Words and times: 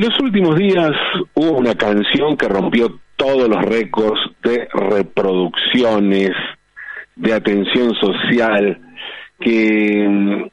En 0.00 0.08
los 0.08 0.18
últimos 0.20 0.56
días 0.56 0.92
hubo 1.34 1.58
una 1.58 1.74
canción 1.74 2.34
que 2.34 2.48
rompió 2.48 2.98
todos 3.16 3.46
los 3.50 3.62
récords 3.62 4.18
de 4.42 4.66
reproducciones, 4.72 6.30
de 7.16 7.34
atención 7.34 7.92
social, 7.96 8.80
que, 9.38 10.50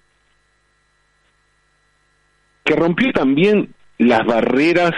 que 2.66 2.76
rompió 2.76 3.14
también 3.14 3.74
las 3.98 4.26
barreras 4.26 4.92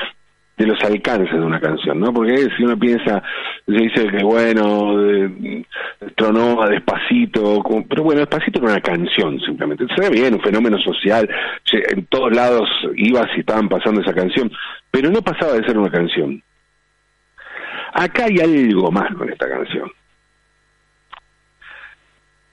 de 0.59 0.67
los 0.67 0.83
alcances 0.83 1.31
de 1.31 1.45
una 1.45 1.59
canción, 1.59 2.01
¿no? 2.01 2.13
Porque 2.13 2.35
si 2.57 2.63
uno 2.65 2.77
piensa, 2.77 3.23
se 3.65 3.71
dice 3.71 4.07
que 4.09 4.21
bueno, 4.21 4.93
tronó 6.15 6.61
a 6.61 6.67
despacito, 6.67 7.63
pero 7.87 8.03
bueno, 8.03 8.19
despacito 8.19 8.59
era 8.59 8.73
una 8.73 8.81
canción 8.81 9.39
simplemente. 9.39 9.85
Se 9.95 10.01
ve 10.01 10.09
bien, 10.09 10.33
un 10.33 10.41
fenómeno 10.41 10.77
social, 10.79 11.29
en 11.71 12.05
todos 12.07 12.35
lados 12.35 12.69
ibas 12.95 13.27
y 13.37 13.39
estaban 13.39 13.69
pasando 13.69 14.01
esa 14.01 14.13
canción, 14.13 14.51
pero 14.91 15.09
no 15.09 15.21
pasaba 15.21 15.53
de 15.53 15.65
ser 15.65 15.77
una 15.77 15.89
canción. 15.89 16.43
Acá 17.93 18.25
hay 18.25 18.39
algo 18.39 18.91
más 18.91 19.15
con 19.15 19.29
esta 19.31 19.49
canción. 19.49 19.89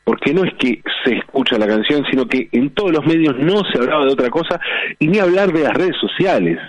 Porque 0.04 0.32
no 0.32 0.44
es 0.44 0.54
que 0.54 0.80
se 1.04 1.16
escucha 1.16 1.58
la 1.58 1.66
canción, 1.66 2.04
sino 2.08 2.24
que 2.28 2.48
en 2.52 2.70
todos 2.70 2.92
los 2.92 3.04
medios 3.04 3.36
no 3.40 3.64
se 3.64 3.78
hablaba 3.78 4.04
de 4.04 4.12
otra 4.12 4.30
cosa 4.30 4.60
y 5.00 5.08
ni 5.08 5.18
hablar 5.18 5.52
de 5.52 5.64
las 5.64 5.74
redes 5.74 5.96
sociales 6.00 6.60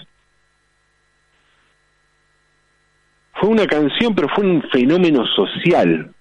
fue 3.40 3.50
una 3.50 3.68
canción, 3.68 4.16
pero 4.16 4.28
fue 4.30 4.46
un 4.46 4.62
fenómeno 4.72 5.26
social, 5.28 6.12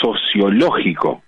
sociológico. 0.00 1.22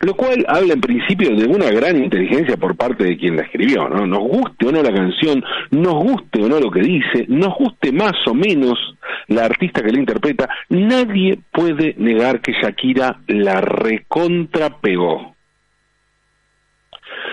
Lo 0.00 0.14
cual 0.14 0.44
habla 0.46 0.74
en 0.74 0.80
principio 0.80 1.34
de 1.34 1.44
una 1.46 1.70
gran 1.70 1.96
inteligencia 1.96 2.56
por 2.56 2.76
parte 2.76 3.02
de 3.02 3.16
quien 3.16 3.34
la 3.34 3.42
escribió, 3.42 3.88
¿no? 3.88 4.06
Nos 4.06 4.20
guste 4.20 4.68
o 4.68 4.72
no 4.72 4.80
la 4.80 4.92
canción, 4.92 5.42
nos 5.72 5.94
guste 5.94 6.40
o 6.40 6.48
no 6.48 6.60
lo 6.60 6.70
que 6.70 6.82
dice, 6.82 7.26
nos 7.26 7.54
guste 7.56 7.90
más 7.90 8.14
o 8.26 8.34
menos 8.34 8.78
la 9.26 9.46
artista 9.46 9.82
que 9.82 9.90
la 9.90 9.98
interpreta, 9.98 10.48
nadie 10.68 11.40
puede 11.50 11.96
negar 11.98 12.40
que 12.40 12.52
Shakira 12.52 13.18
la 13.26 13.60
recontra 13.60 14.78
pegó. 14.80 15.34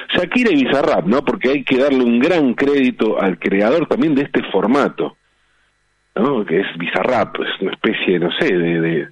Shakira 0.10 0.52
y 0.52 0.64
Bizarrap, 0.64 1.06
¿no? 1.06 1.24
Porque 1.24 1.50
hay 1.50 1.64
que 1.64 1.78
darle 1.78 2.04
un 2.04 2.20
gran 2.20 2.54
crédito 2.54 3.22
al 3.22 3.40
creador 3.40 3.88
también 3.88 4.16
de 4.16 4.24
este 4.24 4.44
formato, 4.52 5.18
¿no? 6.16 6.46
Que 6.46 6.62
es 6.62 6.68
Bizarrap, 6.78 7.36
es 7.42 7.62
una 7.62 7.72
especie, 7.72 8.20
no 8.20 8.30
sé, 8.40 8.56
de, 8.56 9.08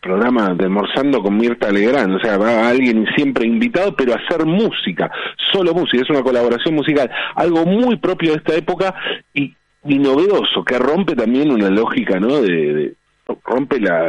programa 0.00 0.54
de 0.54 0.64
almorzando 0.64 1.22
con 1.22 1.36
Mirta 1.36 1.70
Legrand, 1.70 2.14
o 2.16 2.20
sea, 2.20 2.38
va 2.38 2.68
alguien 2.68 3.06
siempre 3.16 3.46
invitado, 3.46 3.94
pero 3.96 4.12
a 4.12 4.16
hacer 4.16 4.46
música, 4.46 5.10
solo 5.52 5.74
música, 5.74 6.02
es 6.02 6.10
una 6.10 6.22
colaboración 6.22 6.74
musical, 6.74 7.10
algo 7.34 7.64
muy 7.66 7.96
propio 7.96 8.32
de 8.32 8.38
esta 8.38 8.54
época 8.54 8.94
y, 9.34 9.54
novedoso, 9.84 10.64
que 10.64 10.78
rompe 10.78 11.14
también 11.14 11.50
una 11.50 11.70
lógica, 11.70 12.20
¿no? 12.20 12.40
de 12.40 12.97
rompe 13.44 13.80
la, 13.80 14.08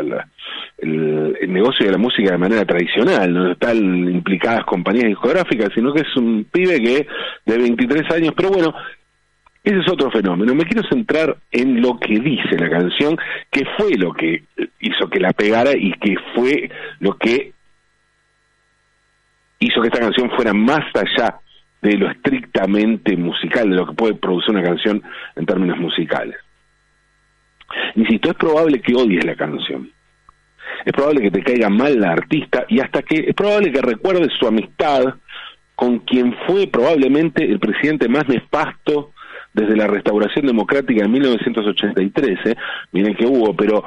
el, 0.77 1.51
negocio 1.51 1.85
de 1.85 1.91
la 1.91 1.97
música 1.97 2.31
de 2.31 2.37
manera 2.37 2.65
tradicional, 2.65 3.33
no 3.33 3.51
están 3.51 3.77
implicadas 3.77 4.65
compañías 4.65 5.07
discográficas, 5.07 5.69
sino 5.73 5.93
que 5.93 6.01
es 6.01 6.15
un 6.15 6.45
pibe 6.45 6.81
que 6.81 7.07
de 7.45 7.57
23 7.57 8.11
años, 8.11 8.33
pero 8.35 8.49
bueno, 8.49 8.73
ese 9.63 9.79
es 9.79 9.91
otro 9.91 10.09
fenómeno. 10.09 10.55
Me 10.55 10.65
quiero 10.65 10.87
centrar 10.87 11.37
en 11.51 11.81
lo 11.81 11.99
que 11.99 12.19
dice 12.19 12.57
la 12.57 12.69
canción, 12.69 13.17
que 13.51 13.65
fue 13.77 13.95
lo 13.97 14.13
que 14.13 14.43
hizo 14.79 15.09
que 15.09 15.19
la 15.19 15.33
pegara 15.33 15.71
y 15.75 15.91
que 15.93 16.15
fue 16.33 16.69
lo 16.99 17.17
que 17.17 17.53
hizo 19.59 19.81
que 19.81 19.87
esta 19.87 19.99
canción 19.99 20.31
fuera 20.31 20.53
más 20.53 20.85
allá 20.95 21.39
de 21.81 21.97
lo 21.97 22.09
estrictamente 22.09 23.15
musical, 23.17 23.69
de 23.69 23.75
lo 23.75 23.87
que 23.87 23.93
puede 23.93 24.13
producir 24.15 24.51
una 24.51 24.63
canción 24.63 25.01
en 25.35 25.45
términos 25.45 25.77
musicales. 25.77 26.37
Insisto, 27.95 28.31
es 28.31 28.35
probable 28.35 28.81
que 28.81 28.95
odies 28.95 29.25
la 29.25 29.35
canción. 29.35 29.91
Es 30.85 30.93
probable 30.93 31.21
que 31.21 31.31
te 31.31 31.43
caiga 31.43 31.69
mal 31.69 31.99
la 31.99 32.11
artista 32.11 32.65
y 32.67 32.79
hasta 32.79 33.01
que 33.01 33.25
es 33.27 33.35
probable 33.35 33.71
que 33.71 33.81
recuerdes 33.81 34.31
su 34.39 34.47
amistad 34.47 35.15
con 35.75 35.99
quien 35.99 36.35
fue 36.45 36.67
probablemente 36.67 37.43
el 37.43 37.59
presidente 37.59 38.07
más 38.07 38.27
nefasto 38.27 39.11
desde 39.53 39.75
la 39.75 39.87
restauración 39.87 40.45
democrática 40.45 41.03
en 41.03 41.11
1983. 41.11 42.39
¿eh? 42.45 42.55
Miren 42.91 43.15
que 43.15 43.25
hubo, 43.25 43.55
pero 43.55 43.83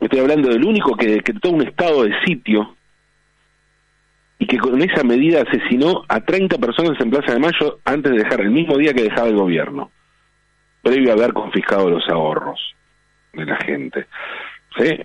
estoy 0.00 0.20
hablando 0.20 0.48
del 0.48 0.64
único 0.64 0.96
que 0.96 1.08
decretó 1.08 1.50
un 1.50 1.62
estado 1.62 2.04
de 2.04 2.14
sitio 2.24 2.76
y 4.38 4.46
que 4.46 4.58
con 4.58 4.80
esa 4.82 5.02
medida 5.02 5.42
asesinó 5.42 6.02
a 6.08 6.20
30 6.20 6.58
personas 6.58 7.00
en 7.00 7.10
Plaza 7.10 7.32
de 7.32 7.40
Mayo 7.40 7.80
antes 7.84 8.12
de 8.12 8.18
dejar 8.18 8.40
el 8.42 8.50
mismo 8.50 8.76
día 8.76 8.92
que 8.92 9.02
dejaba 9.02 9.28
el 9.28 9.36
gobierno 9.36 9.90
previo 10.86 11.10
a 11.10 11.14
haber 11.14 11.32
confiscado 11.32 11.90
los 11.90 12.08
ahorros 12.08 12.60
de 13.32 13.44
la 13.44 13.56
gente. 13.56 14.06
¿Sí? 14.78 14.98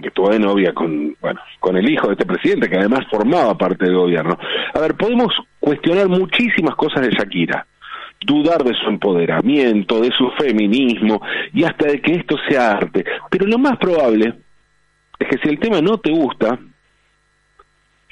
que 0.00 0.08
estuvo 0.08 0.30
de 0.30 0.38
novia 0.38 0.72
con, 0.72 1.16
bueno, 1.20 1.40
con 1.58 1.76
el 1.76 1.90
hijo 1.90 2.06
de 2.06 2.12
este 2.12 2.24
presidente, 2.24 2.68
que 2.68 2.76
además 2.76 3.00
formaba 3.10 3.58
parte 3.58 3.86
del 3.86 3.96
gobierno. 3.96 4.38
A 4.72 4.78
ver, 4.78 4.94
podemos 4.94 5.34
cuestionar 5.58 6.08
muchísimas 6.08 6.76
cosas 6.76 7.02
de 7.02 7.10
Shakira, 7.10 7.66
dudar 8.20 8.62
de 8.62 8.72
su 8.74 8.88
empoderamiento, 8.88 10.00
de 10.00 10.10
su 10.16 10.30
feminismo 10.38 11.20
y 11.52 11.64
hasta 11.64 11.88
de 11.88 12.00
que 12.00 12.14
esto 12.14 12.36
sea 12.48 12.72
arte. 12.72 13.04
Pero 13.30 13.46
lo 13.46 13.58
más 13.58 13.78
probable 13.78 14.32
es 15.18 15.28
que 15.28 15.38
si 15.42 15.48
el 15.48 15.58
tema 15.58 15.80
no 15.80 15.98
te 15.98 16.12
gusta, 16.12 16.58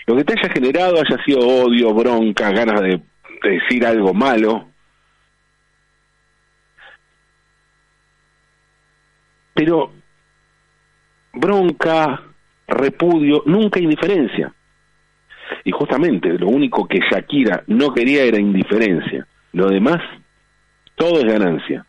lo 0.07 0.17
que 0.17 0.25
te 0.25 0.33
haya 0.39 0.53
generado 0.53 0.97
haya 0.97 1.25
sido 1.25 1.41
odio, 1.41 1.95
bronca, 1.95 2.51
ganas 2.51 2.81
de 2.81 3.01
decir 3.43 3.87
algo 3.87 4.13
malo, 4.13 4.68
pero 9.59 9.91
bronca, 11.33 12.23
repudio, 12.69 13.43
nunca 13.47 13.81
indiferencia. 13.81 14.53
Y 15.65 15.73
justamente 15.73 16.39
lo 16.39 16.47
único 16.47 16.87
que 16.87 17.01
Shakira 17.01 17.65
no 17.67 17.93
quería 17.93 18.23
era 18.23 18.39
indiferencia. 18.39 19.27
Lo 19.53 19.69
demás, 19.69 20.01
todo 20.95 21.19
es 21.19 21.25
ganancia. 21.25 21.85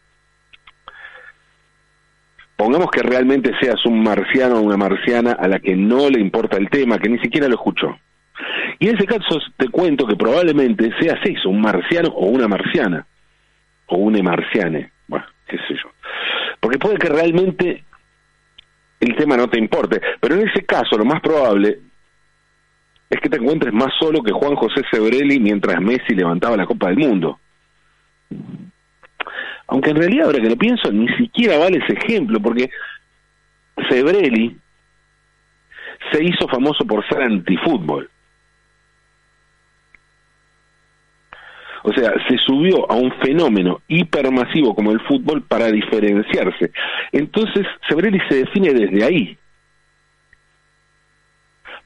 Pongamos 2.55 2.89
que 2.89 3.03
realmente 3.03 3.51
seas 3.61 3.85
un 3.85 4.01
marciano 4.01 4.55
o 4.55 4.61
una 4.61 4.75
marciana 4.75 5.33
a 5.33 5.47
la 5.47 5.59
que 5.59 5.75
no 5.75 6.09
le 6.09 6.19
importa 6.19 6.57
el 6.57 6.71
tema, 6.71 6.97
que 6.97 7.09
ni 7.09 7.19
siquiera 7.19 7.47
lo 7.47 7.53
escuchó. 7.53 7.99
Y 8.79 8.87
en 8.89 8.95
ese 8.95 9.05
caso 9.05 9.39
te 9.57 9.67
cuento 9.67 10.07
que 10.07 10.15
probablemente 10.15 10.89
seas 10.99 11.19
eso, 11.23 11.49
un 11.49 11.61
marciano 11.61 12.09
o 12.15 12.25
una 12.25 12.47
marciana, 12.47 13.05
o 13.85 13.97
una 13.97 14.23
marciane, 14.23 14.91
bueno, 15.07 15.27
qué 15.47 15.57
sé 15.67 15.75
yo. 15.75 15.91
Porque 16.59 16.77
puede 16.77 16.97
que 16.97 17.09
realmente 17.09 17.83
el 18.99 19.15
tema 19.15 19.37
no 19.37 19.49
te 19.49 19.59
importe, 19.59 20.01
pero 20.19 20.35
en 20.35 20.47
ese 20.47 20.65
caso 20.65 20.97
lo 20.97 21.05
más 21.05 21.21
probable 21.21 21.79
es 23.09 23.19
que 23.21 23.29
te 23.29 23.37
encuentres 23.37 23.73
más 23.73 23.93
solo 23.99 24.21
que 24.21 24.31
Juan 24.31 24.55
José 24.55 24.81
Sebrelli 24.91 25.39
mientras 25.39 25.81
Messi 25.81 26.13
levantaba 26.13 26.57
la 26.57 26.65
Copa 26.65 26.89
del 26.89 26.97
Mundo. 26.97 27.39
Aunque 29.67 29.91
en 29.91 29.97
realidad, 29.97 30.27
ahora 30.27 30.41
que 30.41 30.49
lo 30.49 30.55
pienso, 30.55 30.91
ni 30.91 31.07
siquiera 31.15 31.57
vale 31.57 31.79
ese 31.79 31.93
ejemplo, 31.93 32.39
porque 32.39 32.69
Sebrelli 33.89 34.57
se 36.11 36.23
hizo 36.23 36.47
famoso 36.47 36.85
por 36.85 37.07
ser 37.07 37.21
antifútbol. 37.21 38.09
O 41.89 41.93
sea, 41.93 42.13
se 42.27 42.37
subió 42.37 42.89
a 42.91 42.93
un 42.93 43.11
fenómeno 43.19 43.81
hipermasivo 43.87 44.75
como 44.75 44.91
el 44.91 44.99
fútbol 45.01 45.41
para 45.41 45.71
diferenciarse. 45.71 46.71
Entonces, 47.11 47.65
Sebrelli 47.87 48.19
se 48.29 48.45
define 48.45 48.73
desde 48.75 49.03
ahí. 49.03 49.37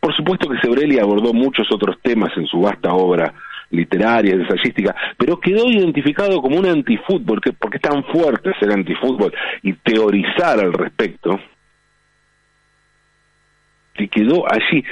Por 0.02 0.14
supuesto 0.14 0.50
que 0.50 0.60
Sebrelli 0.60 1.00
abordó 1.00 1.34
muchos 1.34 1.72
otros 1.72 1.96
temas 2.02 2.32
en 2.36 2.46
su 2.48 2.60
vasta 2.60 2.94
obra 2.94 3.34
literaria, 3.70 4.34
ensayística, 4.34 4.94
pero 5.18 5.40
quedó 5.40 5.70
identificado 5.70 6.42
como 6.42 6.58
un 6.58 6.66
antifútbol, 6.66 7.40
que, 7.40 7.54
porque 7.54 7.78
es 7.78 7.82
tan 7.82 8.04
fuerte 8.04 8.52
ser 8.60 8.72
antifútbol 8.72 9.34
y 9.62 9.72
teorizar 9.72 10.60
al 10.60 10.74
respecto, 10.74 11.40
que 13.94 14.10
quedó 14.10 14.44
allí. 14.52 14.84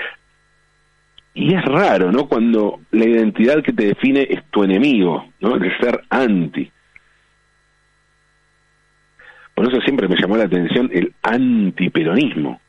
Y 1.33 1.54
es 1.54 1.63
raro, 1.63 2.12
¿no? 2.12 2.28
Cuando 2.28 2.81
la 2.92 3.06
identidad 3.06 3.63
que 3.63 3.72
te 3.72 3.86
define 3.86 4.28
es 4.30 4.44
tu 4.51 4.63
enemigo, 4.63 5.31
¿no? 5.39 5.56
El 5.56 5.78
ser 5.80 6.04
anti. 6.10 6.72
Por 9.56 9.68
eso 9.68 9.81
siempre 9.81 10.07
me 10.07 10.19
llamó 10.19 10.38
la 10.38 10.45
atención 10.45 10.89
el 10.92 11.13
antiperonismo. 11.22 12.60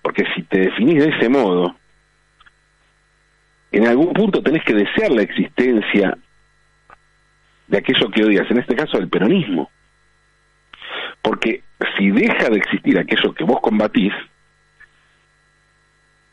Porque 0.00 0.24
si 0.34 0.42
te 0.44 0.60
definís 0.60 1.02
de 1.02 1.10
ese 1.10 1.28
modo, 1.28 1.76
en 3.72 3.86
algún 3.86 4.12
punto 4.12 4.42
tenés 4.42 4.62
que 4.64 4.74
desear 4.74 5.10
la 5.10 5.22
existencia 5.22 6.16
de 7.66 7.78
aquello 7.78 8.10
que 8.10 8.24
odias, 8.24 8.50
en 8.50 8.58
este 8.58 8.76
caso 8.76 8.98
el 8.98 9.08
peronismo. 9.08 9.70
Porque 11.20 11.64
si 11.96 12.10
deja 12.10 12.48
de 12.48 12.58
existir 12.58 12.98
aquello 12.98 13.34
que 13.34 13.44
vos 13.44 13.60
combatís, 13.60 14.12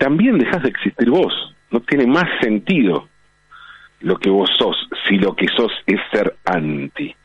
también 0.04 0.38
dejas 0.38 0.62
de 0.62 0.68
existir 0.68 1.10
vos. 1.10 1.56
No 1.72 1.80
tiene 1.80 2.06
más 2.06 2.26
sentido 2.42 3.08
lo 4.02 4.18
que 4.18 4.30
vos 4.30 4.50
sos 4.60 4.76
si 5.08 5.16
lo 5.18 5.34
que 5.34 5.48
sos 5.48 5.72
es 5.86 5.98
ser 6.12 6.36
anti. 6.44 7.16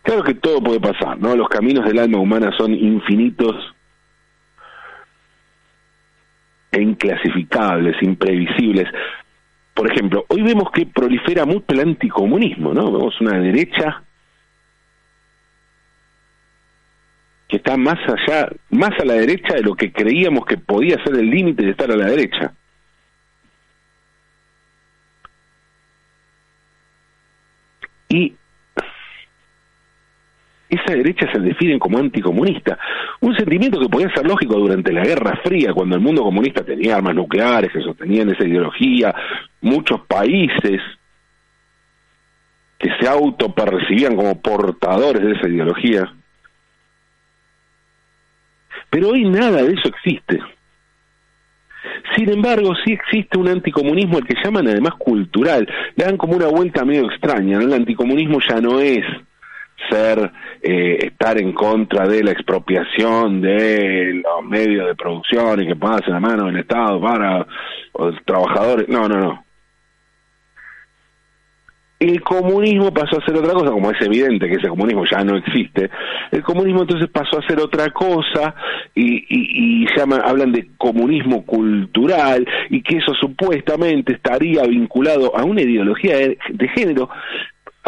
Claro 0.00 0.22
que 0.22 0.32
todo 0.32 0.62
puede 0.62 0.80
pasar, 0.80 1.18
¿no? 1.18 1.36
Los 1.36 1.50
caminos 1.50 1.84
del 1.84 1.98
alma 1.98 2.18
humana 2.18 2.50
son 2.56 2.72
infinitos 2.72 3.74
e 6.72 6.80
inclasificables, 6.80 8.02
imprevisibles. 8.02 8.88
Por 9.74 9.92
ejemplo, 9.92 10.24
hoy 10.28 10.40
vemos 10.40 10.70
que 10.70 10.86
prolifera 10.86 11.44
mucho 11.44 11.66
el 11.68 11.80
anticomunismo, 11.80 12.72
¿no? 12.72 12.90
Vemos 12.90 13.20
una 13.20 13.38
derecha 13.38 14.02
que 17.48 17.56
está 17.56 17.76
más 17.76 17.98
allá, 18.06 18.48
más 18.70 18.90
a 19.00 19.04
la 19.04 19.14
derecha 19.14 19.54
de 19.54 19.62
lo 19.62 19.74
que 19.74 19.90
creíamos 19.90 20.44
que 20.44 20.58
podía 20.58 21.02
ser 21.02 21.14
el 21.14 21.30
límite 21.30 21.64
de 21.64 21.70
estar 21.70 21.90
a 21.90 21.96
la 21.96 22.06
derecha. 22.06 22.52
Y 28.10 28.34
esa 30.68 30.94
derecha 30.94 31.30
se 31.32 31.40
define 31.40 31.78
como 31.78 31.98
anticomunista. 31.98 32.78
Un 33.20 33.34
sentimiento 33.34 33.80
que 33.80 33.88
podía 33.88 34.12
ser 34.14 34.26
lógico 34.26 34.56
durante 34.56 34.92
la 34.92 35.02
Guerra 35.02 35.40
Fría, 35.42 35.72
cuando 35.72 35.96
el 35.96 36.02
mundo 36.02 36.22
comunista 36.22 36.62
tenía 36.62 36.96
armas 36.96 37.14
nucleares 37.14 37.72
que 37.72 37.80
sostenían 37.80 38.28
esa 38.28 38.46
ideología, 38.46 39.14
muchos 39.62 40.02
países 40.02 40.80
que 42.78 42.90
se 43.00 43.08
autopercibían 43.08 44.14
como 44.14 44.40
portadores 44.40 45.22
de 45.22 45.32
esa 45.32 45.48
ideología. 45.48 46.12
Pero 48.90 49.10
hoy 49.10 49.24
nada 49.24 49.62
de 49.62 49.72
eso 49.72 49.88
existe. 49.88 50.38
Sin 52.16 52.30
embargo, 52.30 52.74
sí 52.84 52.92
existe 52.92 53.38
un 53.38 53.48
anticomunismo 53.48 54.18
al 54.18 54.26
que 54.26 54.34
llaman 54.42 54.68
además 54.68 54.94
cultural. 54.98 55.68
Le 55.96 56.04
dan 56.04 56.16
como 56.16 56.36
una 56.36 56.48
vuelta 56.48 56.84
medio 56.84 57.06
extraña. 57.06 57.58
El 57.58 57.72
anticomunismo 57.72 58.38
ya 58.48 58.60
no 58.60 58.80
es 58.80 59.04
ser 59.88 60.32
eh, 60.62 60.98
estar 61.06 61.38
en 61.38 61.52
contra 61.52 62.06
de 62.08 62.24
la 62.24 62.32
expropiación 62.32 63.40
de 63.40 64.22
los 64.22 64.44
medios 64.48 64.86
de 64.88 64.94
producción 64.96 65.62
y 65.62 65.66
que 65.68 65.76
pase 65.76 66.10
la 66.10 66.20
mano 66.20 66.46
del 66.46 66.58
Estado 66.58 67.00
para 67.00 67.46
los 67.96 68.16
trabajadores. 68.24 68.88
No, 68.88 69.08
no, 69.08 69.18
no. 69.18 69.44
El 71.98 72.20
comunismo 72.20 72.94
pasó 72.94 73.18
a 73.18 73.24
ser 73.24 73.36
otra 73.36 73.52
cosa, 73.52 73.72
como 73.72 73.90
es 73.90 74.00
evidente 74.00 74.46
que 74.46 74.54
ese 74.54 74.68
comunismo 74.68 75.04
ya 75.04 75.24
no 75.24 75.36
existe. 75.36 75.90
El 76.30 76.44
comunismo 76.44 76.82
entonces 76.82 77.08
pasó 77.10 77.40
a 77.40 77.46
ser 77.46 77.58
otra 77.60 77.90
cosa 77.90 78.54
y, 78.94 79.86
hablan 80.24 80.52
de 80.52 80.68
comunismo 80.76 81.44
cultural 81.44 82.46
y 82.70 82.82
que 82.82 82.98
eso 82.98 83.14
supuestamente 83.14 84.12
estaría 84.12 84.62
vinculado 84.62 85.36
a 85.36 85.44
una 85.44 85.62
ideología 85.62 86.16
de 86.18 86.68
género 86.74 87.08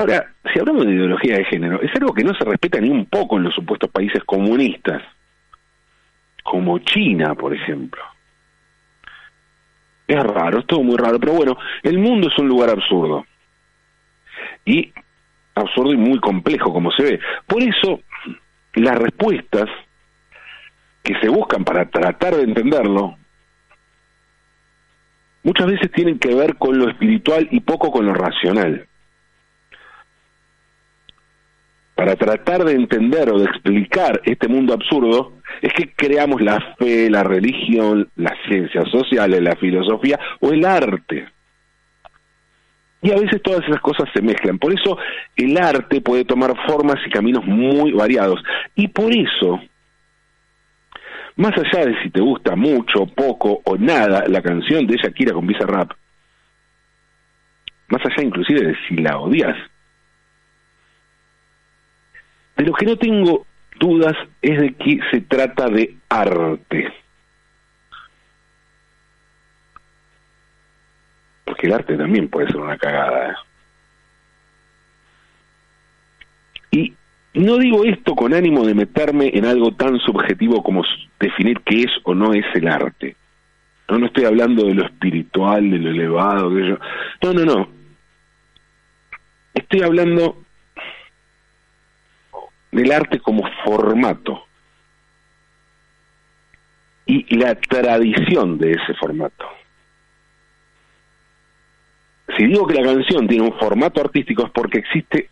Ahora, 0.01 0.33
si 0.51 0.59
hablamos 0.59 0.87
de 0.87 0.95
ideología 0.95 1.37
de 1.37 1.45
género, 1.45 1.79
es 1.83 1.95
algo 1.95 2.15
que 2.15 2.25
no 2.25 2.33
se 2.35 2.43
respeta 2.43 2.81
ni 2.81 2.89
un 2.89 3.05
poco 3.05 3.37
en 3.37 3.43
los 3.43 3.55
supuestos 3.55 3.91
países 3.91 4.25
comunistas, 4.25 5.03
como 6.43 6.79
China, 6.79 7.35
por 7.35 7.55
ejemplo. 7.55 8.01
Es 10.09 10.23
raro, 10.23 10.61
es 10.61 10.67
todo 10.67 10.83
muy 10.83 10.97
raro, 10.97 11.21
pero 11.21 11.35
bueno, 11.35 11.59
el 11.83 11.99
mundo 11.99 12.29
es 12.29 12.39
un 12.39 12.49
lugar 12.49 12.71
absurdo. 12.71 13.27
Y 14.65 14.93
absurdo 15.55 15.93
y 15.93 15.97
muy 15.97 16.19
complejo, 16.21 16.73
como 16.73 16.91
se 16.93 17.03
ve. 17.03 17.21
Por 17.47 17.63
eso, 17.63 18.01
las 18.75 18.99
respuestas 18.99 19.69
que 21.03 21.19
se 21.21 21.29
buscan 21.29 21.65
para 21.65 21.89
tratar 21.89 22.37
de 22.37 22.45
entenderlo, 22.45 23.17
muchas 25.43 25.67
veces 25.67 25.91
tienen 25.93 26.19
que 26.19 26.35
ver 26.35 26.57
con 26.57 26.79
lo 26.79 26.89
espiritual 26.89 27.49
y 27.51 27.61
poco 27.61 27.91
con 27.91 28.07
lo 28.07 28.15
racional. 28.15 28.87
para 32.01 32.17
tratar 32.17 32.65
de 32.65 32.73
entender 32.73 33.29
o 33.29 33.39
de 33.39 33.45
explicar 33.45 34.23
este 34.25 34.49
mundo 34.49 34.73
absurdo, 34.73 35.35
es 35.61 35.71
que 35.75 35.93
creamos 35.93 36.41
la 36.41 36.59
fe, 36.79 37.11
la 37.11 37.23
religión, 37.23 38.09
las 38.17 38.33
ciencias 38.49 38.89
sociales, 38.91 39.43
la 39.43 39.55
filosofía 39.57 40.19
o 40.41 40.51
el 40.51 40.65
arte. 40.65 41.29
Y 43.03 43.11
a 43.11 43.17
veces 43.17 43.41
todas 43.43 43.65
esas 43.67 43.81
cosas 43.81 44.09
se 44.13 44.21
mezclan. 44.21 44.59
Por 44.59 44.73
eso 44.73 44.99
el 45.37 45.57
arte 45.57 46.01
puede 46.01 46.25
tomar 46.25 46.55
formas 46.67 46.97
y 47.07 47.11
caminos 47.11 47.45
muy 47.47 47.93
variados. 47.93 48.43
Y 48.75 48.89
por 48.89 49.11
eso, 49.15 49.61
más 51.37 51.53
allá 51.57 51.87
de 51.87 52.03
si 52.03 52.11
te 52.11 52.21
gusta 52.21 52.57
mucho, 52.57 53.07
poco 53.07 53.63
o 53.65 53.77
nada 53.77 54.25
la 54.29 54.43
canción 54.43 54.87
de 54.87 54.97
Shakira 54.97 55.33
con 55.33 55.49
Rap, 55.49 55.93
más 57.89 58.03
allá 58.05 58.23
inclusive 58.23 58.61
de 58.61 58.77
si 58.87 58.97
la 58.97 59.19
odias, 59.19 59.57
de 62.57 62.65
lo 62.65 62.73
que 62.75 62.85
no 62.85 62.97
tengo 62.97 63.47
dudas 63.79 64.15
es 64.43 64.61
de 64.61 64.75
que 64.75 65.01
se 65.11 65.23
trata 65.23 65.69
de 65.69 65.97
arte. 66.11 66.93
Porque 71.51 71.67
el 71.67 71.73
arte 71.73 71.97
también 71.97 72.29
puede 72.29 72.47
ser 72.47 72.59
una 72.59 72.79
cagada. 72.79 73.31
¿eh? 73.33 73.35
Y 76.71 76.95
no 77.35 77.59
digo 77.59 77.85
esto 77.85 78.15
con 78.15 78.33
ánimo 78.33 78.65
de 78.65 78.73
meterme 78.73 79.33
en 79.35 79.47
algo 79.47 79.75
tan 79.75 79.99
subjetivo 79.99 80.63
como 80.63 80.85
definir 81.19 81.59
qué 81.63 81.83
es 81.83 81.91
o 82.05 82.15
no 82.15 82.35
es 82.35 82.45
el 82.55 82.69
arte. 82.69 83.17
No, 83.89 83.99
no 83.99 84.07
estoy 84.07 84.27
hablando 84.27 84.65
de 84.65 84.75
lo 84.75 84.85
espiritual, 84.85 85.69
de 85.73 85.79
lo 85.79 85.91
elevado, 85.91 86.51
de. 86.51 86.79
No, 87.21 87.33
no, 87.33 87.45
no. 87.45 87.69
Estoy 89.53 89.83
hablando 89.83 90.45
del 92.71 92.93
arte 92.93 93.19
como 93.19 93.43
formato 93.65 94.45
y 97.07 97.37
la 97.37 97.57
tradición 97.57 98.57
de 98.57 98.71
ese 98.71 98.95
formato. 98.95 99.60
Si 102.37 102.47
digo 102.47 102.67
que 102.67 102.75
la 102.75 102.93
canción 102.93 103.27
tiene 103.27 103.45
un 103.45 103.59
formato 103.59 104.01
artístico 104.01 104.45
es 104.45 104.51
porque 104.53 104.79
existe 104.79 105.31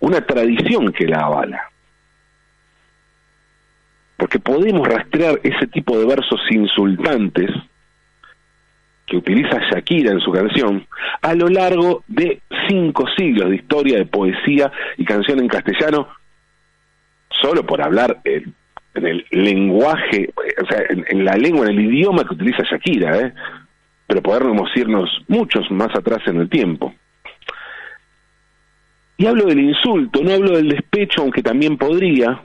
una 0.00 0.20
tradición 0.20 0.92
que 0.92 1.06
la 1.06 1.20
avala. 1.20 1.70
Porque 4.16 4.38
podemos 4.38 4.86
rastrear 4.86 5.40
ese 5.42 5.66
tipo 5.66 5.98
de 5.98 6.06
versos 6.06 6.40
insultantes 6.50 7.50
que 9.06 9.16
utiliza 9.16 9.60
Shakira 9.70 10.10
en 10.12 10.20
su 10.20 10.32
canción, 10.32 10.86
a 11.22 11.34
lo 11.34 11.48
largo 11.48 12.02
de 12.08 12.40
cinco 12.68 13.06
siglos 13.16 13.50
de 13.50 13.56
historia 13.56 13.98
de 13.98 14.06
poesía 14.06 14.72
y 14.96 15.04
canción 15.04 15.38
en 15.38 15.48
castellano, 15.48 16.08
solo 17.40 17.64
por 17.64 17.80
hablar 17.80 18.20
en, 18.24 18.54
el 18.94 19.24
lenguaje, 19.30 20.32
o 20.36 20.66
sea, 20.66 20.82
en, 20.88 21.24
la 21.24 21.36
lengua, 21.36 21.66
en 21.66 21.78
el 21.78 21.84
idioma 21.84 22.24
que 22.24 22.34
utiliza 22.34 22.64
Shakira, 22.64 23.18
¿eh? 23.20 23.32
Pero 24.06 24.22
podemos 24.22 24.70
irnos 24.76 25.10
muchos 25.28 25.70
más 25.70 25.94
atrás 25.94 26.20
en 26.26 26.40
el 26.40 26.48
tiempo. 26.48 26.94
Y 29.18 29.26
hablo 29.26 29.46
del 29.46 29.60
insulto, 29.60 30.22
no 30.22 30.32
hablo 30.32 30.56
del 30.56 30.68
despecho, 30.68 31.22
aunque 31.22 31.42
también 31.42 31.78
podría, 31.78 32.42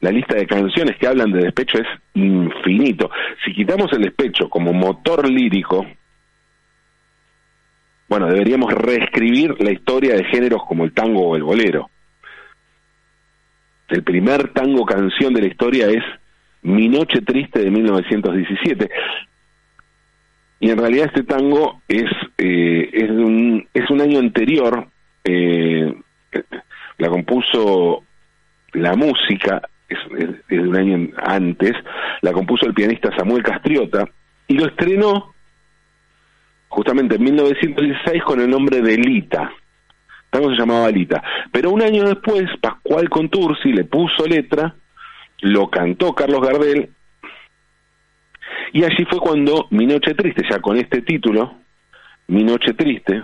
la 0.00 0.10
lista 0.10 0.36
de 0.36 0.46
canciones 0.46 0.96
que 0.96 1.06
hablan 1.06 1.30
de 1.32 1.44
despecho 1.44 1.78
es 1.78 1.86
infinito. 2.14 3.10
Si 3.44 3.52
quitamos 3.52 3.92
el 3.92 4.02
despecho 4.02 4.48
como 4.48 4.72
motor 4.72 5.28
lírico, 5.28 5.86
bueno, 8.08 8.26
deberíamos 8.26 8.72
reescribir 8.72 9.54
la 9.62 9.70
historia 9.70 10.16
de 10.16 10.24
géneros 10.24 10.62
como 10.66 10.84
el 10.84 10.92
tango 10.92 11.28
o 11.28 11.36
el 11.36 11.44
bolero. 11.44 11.90
El 13.88 14.02
primer 14.02 14.52
tango 14.52 14.84
canción 14.86 15.34
de 15.34 15.42
la 15.42 15.48
historia 15.48 15.88
es 15.88 16.02
Mi 16.62 16.88
Noche 16.88 17.20
Triste 17.20 17.60
de 17.60 17.70
1917. 17.70 18.90
Y 20.60 20.70
en 20.70 20.78
realidad 20.78 21.06
este 21.06 21.22
tango 21.22 21.80
es, 21.88 22.04
eh, 22.36 22.90
es, 22.92 23.10
un, 23.10 23.66
es 23.72 23.90
un 23.90 24.00
año 24.02 24.18
anterior, 24.18 24.86
eh, 25.24 25.94
la 26.98 27.08
compuso 27.08 28.04
la 28.74 28.94
música, 28.94 29.62
es, 29.88 29.98
de 30.48 30.60
un 30.60 30.76
año 30.76 31.08
antes, 31.16 31.72
la 32.20 32.32
compuso 32.32 32.66
el 32.66 32.74
pianista 32.74 33.10
Samuel 33.16 33.42
Castriota 33.42 34.04
y 34.46 34.54
lo 34.54 34.66
estrenó 34.66 35.34
justamente 36.68 37.16
en 37.16 37.24
1916 37.24 38.22
con 38.22 38.40
el 38.40 38.50
nombre 38.50 38.82
de 38.82 38.96
Lita. 38.98 39.50
Tango 40.28 40.50
se 40.50 40.56
llamaba 40.56 40.90
Lita. 40.90 41.22
Pero 41.50 41.70
un 41.70 41.82
año 41.82 42.04
después, 42.04 42.44
Pascual 42.60 43.08
Contursi 43.08 43.72
le 43.72 43.84
puso 43.84 44.26
letra, 44.26 44.74
lo 45.40 45.70
cantó 45.70 46.14
Carlos 46.14 46.40
Gardel, 46.40 46.90
y 48.72 48.84
allí 48.84 49.04
fue 49.08 49.18
cuando 49.18 49.66
Mi 49.70 49.86
Noche 49.86 50.14
Triste, 50.14 50.42
ya 50.48 50.60
con 50.60 50.76
este 50.76 51.02
título, 51.02 51.54
Mi 52.28 52.44
Noche 52.44 52.74
Triste, 52.74 53.22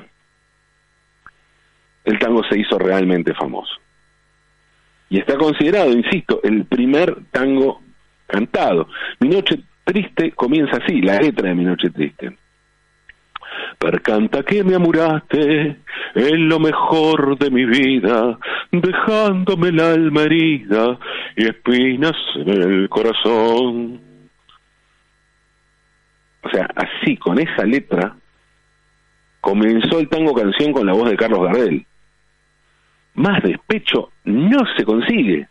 el 2.05 2.19
tango 2.19 2.43
se 2.45 2.59
hizo 2.59 2.79
realmente 2.79 3.35
famoso. 3.35 3.75
Y 5.09 5.19
está 5.19 5.37
considerado, 5.37 5.93
insisto, 5.93 6.41
el 6.43 6.65
primer 6.65 7.17
tango 7.31 7.81
cantado. 8.27 8.89
Mi 9.21 9.29
Noche 9.29 9.61
Triste 9.85 10.33
comienza 10.33 10.79
así, 10.79 11.01
la 11.01 11.21
letra 11.21 11.49
de 11.49 11.55
Mi 11.55 11.65
Noche 11.65 11.91
Triste. 11.91 12.37
Percanta 13.79 14.43
que 14.43 14.65
me 14.65 14.75
amuraste 14.75 15.77
en 16.15 16.49
lo 16.49 16.59
mejor 16.59 17.39
de 17.39 17.51
mi 17.51 17.65
vida, 17.65 18.39
dejándome 18.73 19.71
la 19.71 19.93
alma 19.93 20.23
herida 20.23 20.99
y 21.37 21.45
espinas 21.45 22.17
en 22.35 22.49
el 22.49 22.89
corazón. 22.89 24.01
O 26.47 26.49
sea, 26.49 26.69
así, 26.77 27.17
con 27.17 27.41
esa 27.41 27.65
letra, 27.65 28.15
comenzó 29.41 29.99
el 29.99 30.09
tango 30.09 30.33
canción 30.33 30.73
con 30.73 30.87
la 30.87 30.93
voz 30.93 31.11
de 31.11 31.17
Carlos 31.17 31.43
Gardel. 31.43 31.85
Más 33.15 33.43
despecho 33.43 34.13
no 34.25 34.61
se 34.77 34.85
consigue. 34.85 35.49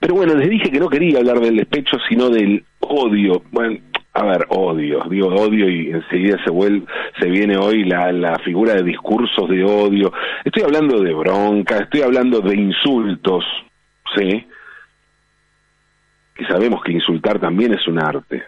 Pero 0.00 0.14
bueno, 0.14 0.34
les 0.36 0.48
dije 0.48 0.70
que 0.70 0.80
no 0.80 0.88
quería 0.88 1.18
hablar 1.18 1.40
del 1.40 1.56
despecho, 1.56 1.98
sino 2.08 2.30
del 2.30 2.64
odio. 2.80 3.42
Bueno, 3.50 3.78
a 4.14 4.24
ver, 4.24 4.46
odio, 4.48 5.02
digo 5.10 5.28
odio 5.28 5.68
y 5.68 5.90
enseguida 5.90 6.42
se 6.44 6.50
vuelve, 6.50 6.86
se 7.20 7.28
viene 7.28 7.58
hoy 7.58 7.84
la, 7.84 8.10
la 8.10 8.38
figura 8.38 8.72
de 8.72 8.84
discursos 8.84 9.50
de 9.50 9.62
odio. 9.64 10.14
Estoy 10.44 10.62
hablando 10.62 10.98
de 11.02 11.12
bronca, 11.12 11.76
estoy 11.76 12.00
hablando 12.00 12.40
de 12.40 12.56
insultos, 12.56 13.44
¿sí? 14.16 14.46
Que 16.34 16.44
sabemos 16.46 16.82
que 16.82 16.92
insultar 16.92 17.38
también 17.38 17.74
es 17.74 17.86
un 17.86 17.98
arte. 17.98 18.44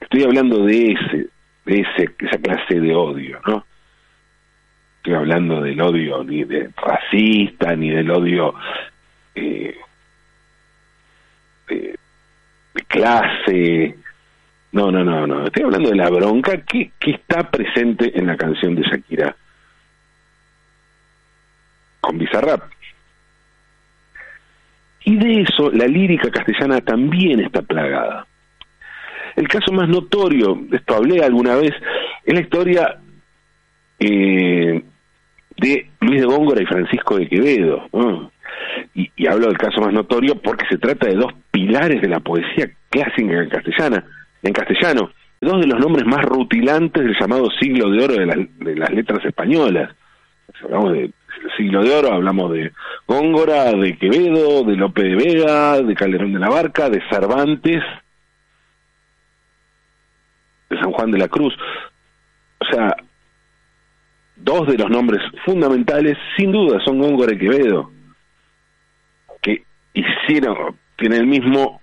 Estoy 0.00 0.24
hablando 0.24 0.64
de 0.64 0.92
ese, 0.92 1.28
de 1.66 1.80
ese, 1.80 2.10
esa 2.18 2.38
clase 2.38 2.80
de 2.80 2.94
odio, 2.94 3.40
¿no? 3.46 3.64
Estoy 4.96 5.14
hablando 5.14 5.62
del 5.62 5.80
odio 5.80 6.24
ni 6.24 6.44
de 6.44 6.70
racista, 6.76 7.74
ni 7.76 7.90
del 7.90 8.10
odio 8.10 8.54
eh, 9.34 9.78
clase. 12.88 13.96
No, 14.72 14.90
no, 14.90 15.04
no, 15.04 15.26
no. 15.26 15.46
Estoy 15.46 15.64
hablando 15.64 15.90
de 15.90 15.96
la 15.96 16.10
bronca 16.10 16.58
que, 16.62 16.92
que 16.98 17.12
está 17.12 17.50
presente 17.50 18.18
en 18.18 18.26
la 18.26 18.36
canción 18.36 18.74
de 18.74 18.82
Shakira 18.82 19.36
con 22.00 22.18
Bizarrap. 22.18 22.62
Y 25.04 25.16
de 25.16 25.42
eso 25.42 25.70
la 25.70 25.86
lírica 25.86 26.30
castellana 26.30 26.80
también 26.80 27.40
está 27.40 27.62
plagada. 27.62 28.26
El 29.36 29.48
caso 29.48 29.72
más 29.72 29.88
notorio, 29.88 30.58
de 30.68 30.76
esto 30.76 30.96
hablé 30.96 31.22
alguna 31.24 31.56
vez, 31.56 31.72
es 32.24 32.34
la 32.34 32.40
historia 32.40 32.98
eh, 33.98 34.82
de 35.56 35.90
Luis 36.00 36.20
de 36.20 36.26
Góngora 36.26 36.62
y 36.62 36.66
Francisco 36.66 37.16
de 37.16 37.28
Quevedo. 37.28 37.88
Y, 38.94 39.26
hablo 39.26 39.46
del 39.46 39.58
caso 39.58 39.80
más 39.80 39.92
notorio 39.92 40.34
porque 40.36 40.66
se 40.68 40.78
trata 40.78 41.06
de 41.06 41.14
dos 41.14 41.32
pilares 41.50 42.00
de 42.00 42.08
la 42.08 42.20
poesía 42.20 42.70
clásica 42.88 43.42
en 43.42 43.48
castellana, 43.48 44.04
en 44.42 44.52
castellano, 44.52 45.10
dos 45.40 45.60
de 45.60 45.66
los 45.66 45.78
nombres 45.78 46.06
más 46.06 46.24
rutilantes 46.24 47.02
del 47.02 47.16
llamado 47.18 47.48
siglo 47.60 47.90
de 47.90 48.04
oro 48.04 48.14
de, 48.14 48.48
de 48.58 48.76
las 48.76 48.90
letras 48.90 49.24
españolas. 49.24 49.94
Hablamos 50.64 50.92
de 50.92 51.10
siglo 51.56 51.82
de 51.82 51.94
oro, 51.94 52.12
hablamos 52.12 52.52
de 52.52 52.72
Góngora, 53.06 53.72
de 53.72 53.96
Quevedo, 53.96 54.64
de 54.64 54.76
Lope 54.76 55.02
de 55.02 55.16
Vega, 55.16 55.80
de 55.80 55.94
Calderón 55.94 56.32
de 56.32 56.38
la 56.38 56.48
Barca, 56.48 56.88
de 56.88 57.02
Cervantes, 57.08 57.82
de 60.68 60.78
San 60.78 60.92
Juan 60.92 61.10
de 61.10 61.18
la 61.18 61.28
Cruz. 61.28 61.54
O 62.58 62.64
sea, 62.64 62.96
dos 64.36 64.66
de 64.66 64.78
los 64.78 64.90
nombres 64.90 65.20
fundamentales, 65.44 66.16
sin 66.36 66.52
duda, 66.52 66.78
son 66.84 66.98
Góngora 66.98 67.34
y 67.34 67.38
Quevedo, 67.38 67.90
que 69.42 69.64
hicieron, 69.94 70.76
tienen 70.96 71.20
el 71.20 71.26
mismo 71.26 71.80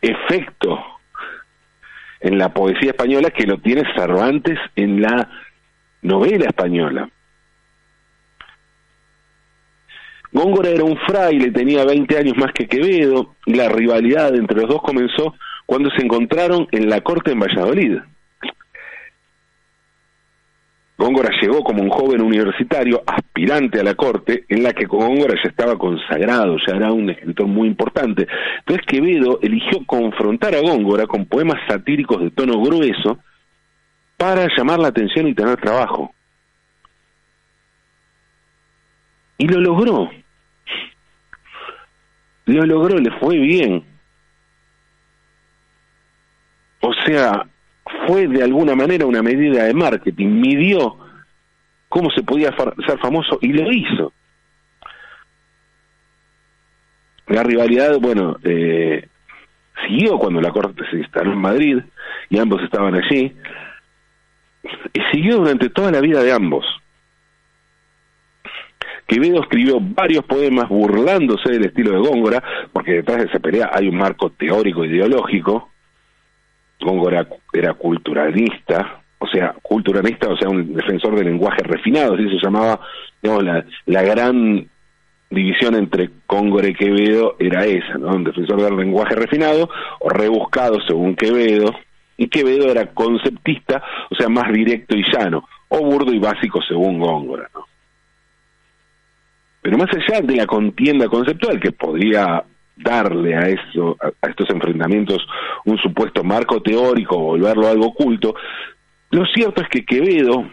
efecto 0.00 0.82
en 2.20 2.38
la 2.38 2.52
poesía 2.52 2.90
española 2.90 3.30
que 3.30 3.46
lo 3.46 3.58
tiene 3.58 3.82
Cervantes 3.94 4.58
en 4.74 5.00
la 5.00 5.28
novela 6.02 6.46
española. 6.46 7.08
Góngora 10.36 10.68
era 10.68 10.84
un 10.84 10.98
fraile, 10.98 11.50
tenía 11.50 11.82
20 11.86 12.18
años 12.18 12.36
más 12.36 12.52
que 12.52 12.68
Quevedo, 12.68 13.36
y 13.46 13.54
la 13.54 13.70
rivalidad 13.70 14.34
entre 14.36 14.60
los 14.60 14.68
dos 14.68 14.82
comenzó 14.82 15.34
cuando 15.64 15.88
se 15.96 16.04
encontraron 16.04 16.68
en 16.72 16.90
la 16.90 17.00
corte 17.00 17.32
en 17.32 17.40
Valladolid. 17.40 17.98
Góngora 20.98 21.30
llegó 21.40 21.62
como 21.64 21.82
un 21.82 21.88
joven 21.88 22.20
universitario, 22.20 23.02
aspirante 23.06 23.80
a 23.80 23.82
la 23.82 23.94
corte, 23.94 24.44
en 24.50 24.62
la 24.62 24.74
que 24.74 24.84
Góngora 24.84 25.36
ya 25.42 25.48
estaba 25.48 25.78
consagrado, 25.78 26.58
ya 26.66 26.76
era 26.76 26.92
un 26.92 27.08
escritor 27.08 27.46
muy 27.46 27.68
importante. 27.68 28.28
Entonces 28.58 28.84
Quevedo 28.86 29.38
eligió 29.40 29.86
confrontar 29.86 30.54
a 30.54 30.60
Góngora 30.60 31.06
con 31.06 31.24
poemas 31.24 31.62
satíricos 31.66 32.20
de 32.20 32.30
tono 32.30 32.60
grueso 32.60 33.20
para 34.18 34.48
llamar 34.54 34.80
la 34.80 34.88
atención 34.88 35.28
y 35.28 35.34
tener 35.34 35.56
trabajo. 35.56 36.12
Y 39.38 39.48
lo 39.48 39.60
logró. 39.62 40.10
Lo 42.46 42.64
logró, 42.64 42.98
le 42.98 43.10
fue 43.18 43.38
bien. 43.38 43.84
O 46.80 46.92
sea, 47.04 47.46
fue 48.06 48.28
de 48.28 48.42
alguna 48.42 48.74
manera 48.74 49.06
una 49.06 49.22
medida 49.22 49.64
de 49.64 49.74
marketing, 49.74 50.28
midió 50.28 50.96
cómo 51.88 52.10
se 52.10 52.22
podía 52.22 52.54
ser 52.86 52.98
famoso 52.98 53.38
y 53.40 53.52
lo 53.52 53.70
hizo. 53.72 54.12
La 57.26 57.42
rivalidad, 57.42 57.98
bueno, 57.98 58.38
eh, 58.44 59.08
siguió 59.86 60.18
cuando 60.18 60.40
la 60.40 60.52
corte 60.52 60.84
se 60.90 60.98
instaló 60.98 61.32
en 61.32 61.40
Madrid 61.40 61.78
y 62.30 62.38
ambos 62.38 62.62
estaban 62.62 62.94
allí, 62.94 63.34
y 64.92 65.00
siguió 65.12 65.38
durante 65.38 65.68
toda 65.70 65.90
la 65.90 66.00
vida 66.00 66.22
de 66.22 66.32
ambos. 66.32 66.64
Quevedo 69.06 69.40
escribió 69.40 69.78
varios 69.80 70.24
poemas 70.24 70.68
burlándose 70.68 71.52
del 71.52 71.66
estilo 71.66 71.92
de 71.92 72.08
Góngora, 72.08 72.42
porque 72.72 72.92
detrás 72.92 73.18
de 73.18 73.24
esa 73.24 73.38
pelea 73.38 73.70
hay 73.72 73.88
un 73.88 73.96
marco 73.96 74.30
teórico 74.30 74.84
ideológico, 74.84 75.70
Góngora 76.80 77.26
era 77.52 77.74
culturalista, 77.74 79.02
o 79.18 79.26
sea, 79.28 79.54
culturalista, 79.62 80.28
o 80.28 80.36
sea, 80.36 80.48
un 80.48 80.74
defensor 80.74 81.14
del 81.14 81.26
lenguaje 81.26 81.62
refinado, 81.62 82.14
así 82.14 82.28
se 82.28 82.44
llamaba, 82.44 82.80
digamos, 83.22 83.44
la, 83.44 83.64
la 83.86 84.02
gran 84.02 84.68
división 85.30 85.74
entre 85.74 86.10
Góngora 86.28 86.68
y 86.68 86.74
Quevedo 86.74 87.36
era 87.38 87.64
esa, 87.64 87.98
¿no? 87.98 88.08
Un 88.08 88.24
defensor 88.24 88.62
del 88.62 88.76
lenguaje 88.76 89.14
refinado 89.14 89.68
o 90.00 90.08
rebuscado 90.08 90.78
según 90.86 91.16
Quevedo, 91.16 91.74
y 92.16 92.28
Quevedo 92.28 92.70
era 92.70 92.92
conceptista, 92.92 93.82
o 94.10 94.14
sea, 94.14 94.28
más 94.28 94.52
directo 94.52 94.96
y 94.96 95.04
llano, 95.12 95.48
o 95.68 95.78
burdo 95.78 96.12
y 96.12 96.18
básico 96.18 96.60
según 96.62 96.98
Góngora, 96.98 97.48
¿no? 97.54 97.65
Pero 99.66 99.78
más 99.78 99.88
allá 99.92 100.20
de 100.20 100.36
la 100.36 100.46
contienda 100.46 101.08
conceptual 101.08 101.58
que 101.58 101.72
podría 101.72 102.44
darle 102.76 103.34
a 103.34 103.48
eso 103.48 103.96
a, 104.00 104.28
estos 104.28 104.48
enfrentamientos 104.50 105.26
un 105.64 105.76
supuesto 105.78 106.22
marco 106.22 106.62
teórico 106.62 107.18
volverlo 107.18 107.66
algo 107.66 107.86
oculto 107.86 108.36
lo 109.10 109.26
cierto 109.26 109.62
es 109.62 109.68
que 109.68 109.84
Quevedo 109.84 110.48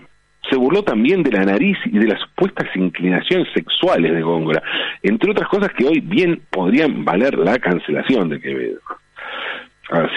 se 0.50 0.56
burló 0.56 0.84
también 0.84 1.22
de 1.22 1.32
la 1.32 1.46
nariz 1.46 1.78
y 1.86 2.00
de 2.00 2.08
las 2.08 2.22
supuestas 2.22 2.76
inclinaciones 2.76 3.48
sexuales 3.54 4.16
de 4.16 4.22
Góngora, 4.24 4.64
entre 5.04 5.30
otras 5.30 5.48
cosas 5.48 5.72
que 5.74 5.86
hoy 5.86 6.00
bien 6.00 6.42
podrían 6.50 7.06
valer 7.06 7.38
la 7.38 7.60
cancelación 7.60 8.30
de 8.30 8.42
Quevedo. 8.42 8.80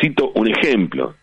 cito 0.00 0.32
un 0.36 0.48
ejemplo. 0.48 1.14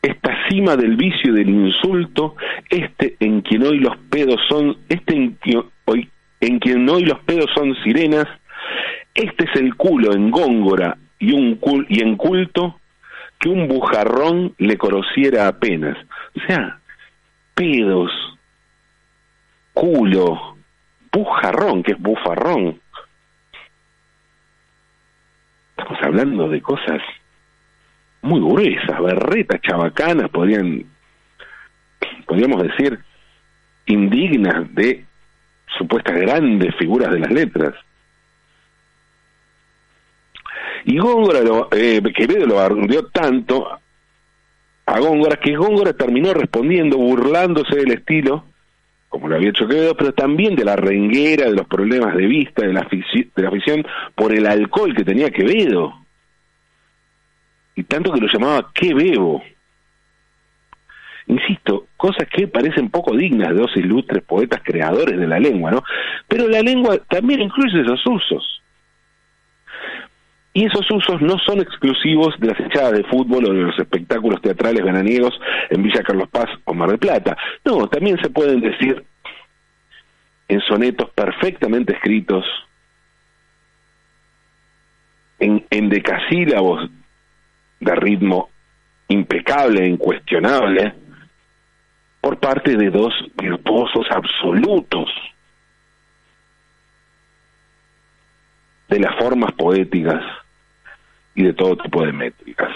Esta 0.00 0.35
cima 0.48 0.76
del 0.76 0.96
vicio 0.96 1.32
y 1.32 1.38
del 1.38 1.48
insulto, 1.48 2.36
este 2.68 3.16
en 3.20 3.40
quien 3.40 3.64
hoy 3.64 3.78
los 3.78 3.96
pedos 4.10 4.40
son, 4.48 4.76
este 4.88 5.14
en 5.14 5.38
hoy, 5.84 6.08
en 6.40 6.58
quien 6.58 6.88
hoy 6.88 7.04
los 7.04 7.18
pedos 7.20 7.50
son 7.54 7.74
sirenas, 7.82 8.26
este 9.14 9.44
es 9.44 9.56
el 9.60 9.74
culo 9.76 10.12
en 10.12 10.30
Góngora 10.30 10.96
y, 11.18 11.32
un 11.32 11.58
y 11.88 12.02
en 12.02 12.16
culto 12.16 12.78
que 13.38 13.48
un 13.48 13.68
bujarrón 13.68 14.54
le 14.58 14.76
conociera 14.76 15.48
apenas. 15.48 15.96
O 16.36 16.40
sea, 16.46 16.80
pedos, 17.54 18.10
culo, 19.72 20.56
bujarrón, 21.12 21.82
que 21.82 21.92
es 21.92 21.98
bufarrón. 21.98 22.80
Estamos 25.76 26.02
hablando 26.02 26.48
de 26.48 26.60
cosas 26.60 27.02
muy 28.26 28.40
gruesas, 28.40 29.00
berretas, 29.00 29.60
chabacanas, 29.62 30.28
podrían, 30.30 30.84
podríamos 32.26 32.62
decir, 32.62 32.98
indignas 33.86 34.74
de 34.74 35.04
supuestas 35.78 36.16
grandes 36.16 36.74
figuras 36.76 37.12
de 37.12 37.20
las 37.20 37.30
letras. 37.30 37.74
Y 40.84 40.98
Góngora, 40.98 41.40
lo, 41.40 41.68
eh, 41.72 42.00
Quevedo 42.14 42.46
lo 42.46 42.60
ardió 42.60 43.06
tanto 43.06 43.66
a 44.86 45.00
Góngora 45.00 45.36
que 45.36 45.56
Góngora 45.56 45.92
terminó 45.92 46.32
respondiendo 46.32 46.96
burlándose 46.96 47.74
del 47.76 47.92
estilo, 47.92 48.44
como 49.08 49.28
lo 49.28 49.36
había 49.36 49.50
hecho 49.50 49.66
Quevedo, 49.66 49.96
pero 49.96 50.12
también 50.12 50.54
de 50.54 50.64
la 50.64 50.76
renguera, 50.76 51.46
de 51.46 51.56
los 51.56 51.66
problemas 51.66 52.14
de 52.14 52.26
vista, 52.26 52.64
de 52.66 52.72
la, 52.72 52.82
de 52.82 53.42
la 53.42 53.48
afición 53.48 53.84
por 54.14 54.32
el 54.32 54.46
alcohol 54.46 54.94
que 54.94 55.04
tenía 55.04 55.30
Quevedo. 55.30 56.05
Y 57.76 57.84
tanto 57.84 58.12
que 58.12 58.20
lo 58.20 58.26
llamaba 58.26 58.70
Quevedo. 58.74 59.42
Insisto, 61.28 61.88
cosas 61.96 62.28
que 62.28 62.48
parecen 62.48 62.88
poco 62.88 63.16
dignas 63.16 63.48
de 63.48 63.60
dos 63.60 63.76
ilustres 63.76 64.22
poetas 64.22 64.62
creadores 64.64 65.18
de 65.18 65.26
la 65.26 65.38
lengua, 65.38 65.70
¿no? 65.70 65.82
Pero 66.26 66.48
la 66.48 66.60
lengua 66.60 66.98
también 67.08 67.40
incluye 67.40 67.80
esos 67.80 68.04
usos. 68.06 68.62
Y 70.52 70.64
esos 70.64 70.90
usos 70.90 71.20
no 71.20 71.38
son 71.40 71.60
exclusivos 71.60 72.34
de 72.38 72.46
las 72.46 72.60
echadas 72.60 72.92
de 72.92 73.04
fútbol 73.04 73.44
o 73.44 73.52
de 73.52 73.62
los 73.62 73.78
espectáculos 73.78 74.40
teatrales 74.40 74.82
veraniegos 74.82 75.38
en 75.68 75.82
Villa 75.82 76.02
Carlos 76.02 76.30
Paz 76.30 76.48
o 76.64 76.72
Mar 76.72 76.88
del 76.88 76.98
Plata. 76.98 77.36
No, 77.62 77.86
también 77.88 78.18
se 78.22 78.30
pueden 78.30 78.60
decir 78.60 79.04
en 80.48 80.60
sonetos 80.60 81.10
perfectamente 81.10 81.92
escritos, 81.92 82.44
en, 85.40 85.66
en 85.70 85.90
decasílabos 85.90 86.88
de 87.80 87.94
ritmo 87.94 88.50
impecable, 89.08 89.86
incuestionable, 89.86 90.94
por 92.20 92.38
parte 92.38 92.76
de 92.76 92.90
dos 92.90 93.12
virtuosos 93.40 94.06
absolutos 94.10 95.08
de 98.88 99.00
las 99.00 99.14
formas 99.16 99.52
poéticas 99.52 100.22
y 101.34 101.44
de 101.44 101.52
todo 101.52 101.76
tipo 101.76 102.04
de 102.04 102.12
métricas. 102.12 102.70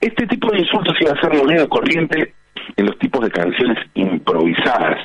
Este 0.00 0.26
tipo 0.26 0.50
de 0.50 0.60
insultos 0.60 0.94
iba 1.00 1.12
a 1.12 1.20
ser 1.20 1.34
moneda 1.34 1.66
corriente 1.68 2.34
en 2.76 2.86
los 2.86 2.98
tipos 2.98 3.22
de 3.22 3.30
canciones 3.30 3.78
improvisadas. 3.94 4.98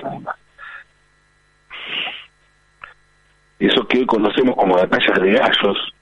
Eso 3.59 3.87
que 3.87 3.99
hoy 3.99 4.05
conocemos 4.05 4.55
como 4.55 4.75
batallas 4.75 5.21
de 5.21 5.31
gallos 5.31 5.93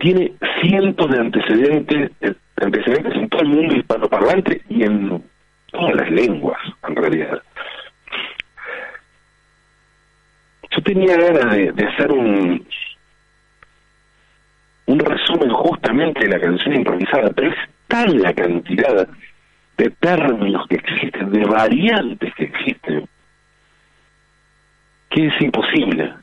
tiene 0.00 0.32
cientos 0.60 1.10
de 1.10 1.18
antecedentes, 1.18 2.10
antecedentes 2.56 3.14
en 3.14 3.28
todo 3.28 3.42
el 3.42 3.48
mundo 3.48 3.76
hispanoparlante 3.76 4.62
y 4.68 4.82
en 4.82 5.22
todas 5.70 5.94
las 5.94 6.10
lenguas, 6.10 6.58
en 6.88 6.96
realidad. 6.96 7.42
Yo 10.70 10.82
tenía 10.82 11.16
ganas 11.16 11.54
de 11.54 11.86
hacer 11.86 12.12
un, 12.12 12.66
un 14.86 14.98
resumen 14.98 15.50
justamente 15.50 16.20
de 16.20 16.28
la 16.28 16.40
canción 16.40 16.74
improvisada, 16.74 17.30
pero 17.30 17.50
es 17.50 17.56
tan 17.86 18.20
la 18.20 18.32
cantidad 18.32 19.08
de 19.76 19.90
términos 19.90 20.66
que 20.68 20.76
existen, 20.76 21.30
de 21.30 21.44
variantes 21.44 22.34
que 22.34 22.44
existen, 22.44 23.08
que 25.10 25.26
es 25.26 25.40
imposible. 25.40 26.14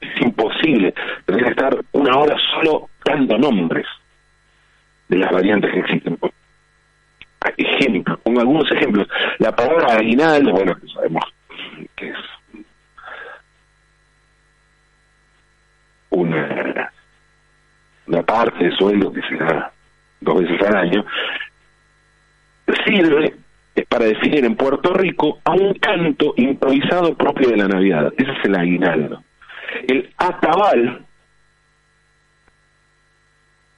Es 0.00 0.22
imposible. 0.22 0.94
Tendría 1.26 1.46
que 1.46 1.52
estar 1.52 1.76
una 1.92 2.18
hora 2.18 2.36
solo 2.54 2.89
dando 3.04 3.38
nombres 3.38 3.86
de 5.08 5.16
las 5.18 5.30
variantes 5.30 5.72
que 5.72 5.80
existen. 5.80 6.18
Ejemplos, 7.56 8.18
pongo 8.20 8.40
algunos 8.40 8.70
ejemplos. 8.70 9.08
La 9.38 9.54
palabra 9.54 9.94
aguinaldo, 9.94 10.52
bueno, 10.52 10.74
que 10.78 10.86
sabemos 10.88 11.24
que 11.96 12.08
es 12.10 12.16
una 16.10 16.90
una 18.10 18.22
parte 18.22 18.64
de 18.64 18.72
sueldo 18.72 19.12
que 19.12 19.22
se 19.22 19.36
da 19.36 19.72
dos 20.20 20.42
veces 20.42 20.60
al 20.66 20.76
año, 20.76 21.04
sirve 22.84 23.34
para 23.88 24.06
definir 24.06 24.44
en 24.44 24.56
Puerto 24.56 24.92
Rico 24.92 25.38
a 25.44 25.52
un 25.52 25.74
canto 25.74 26.34
improvisado 26.36 27.14
propio 27.14 27.50
de 27.50 27.56
la 27.56 27.68
Navidad. 27.68 28.12
Ese 28.16 28.32
es 28.32 28.44
el 28.44 28.56
aguinaldo. 28.56 29.22
El 29.86 30.12
atabal 30.18 31.04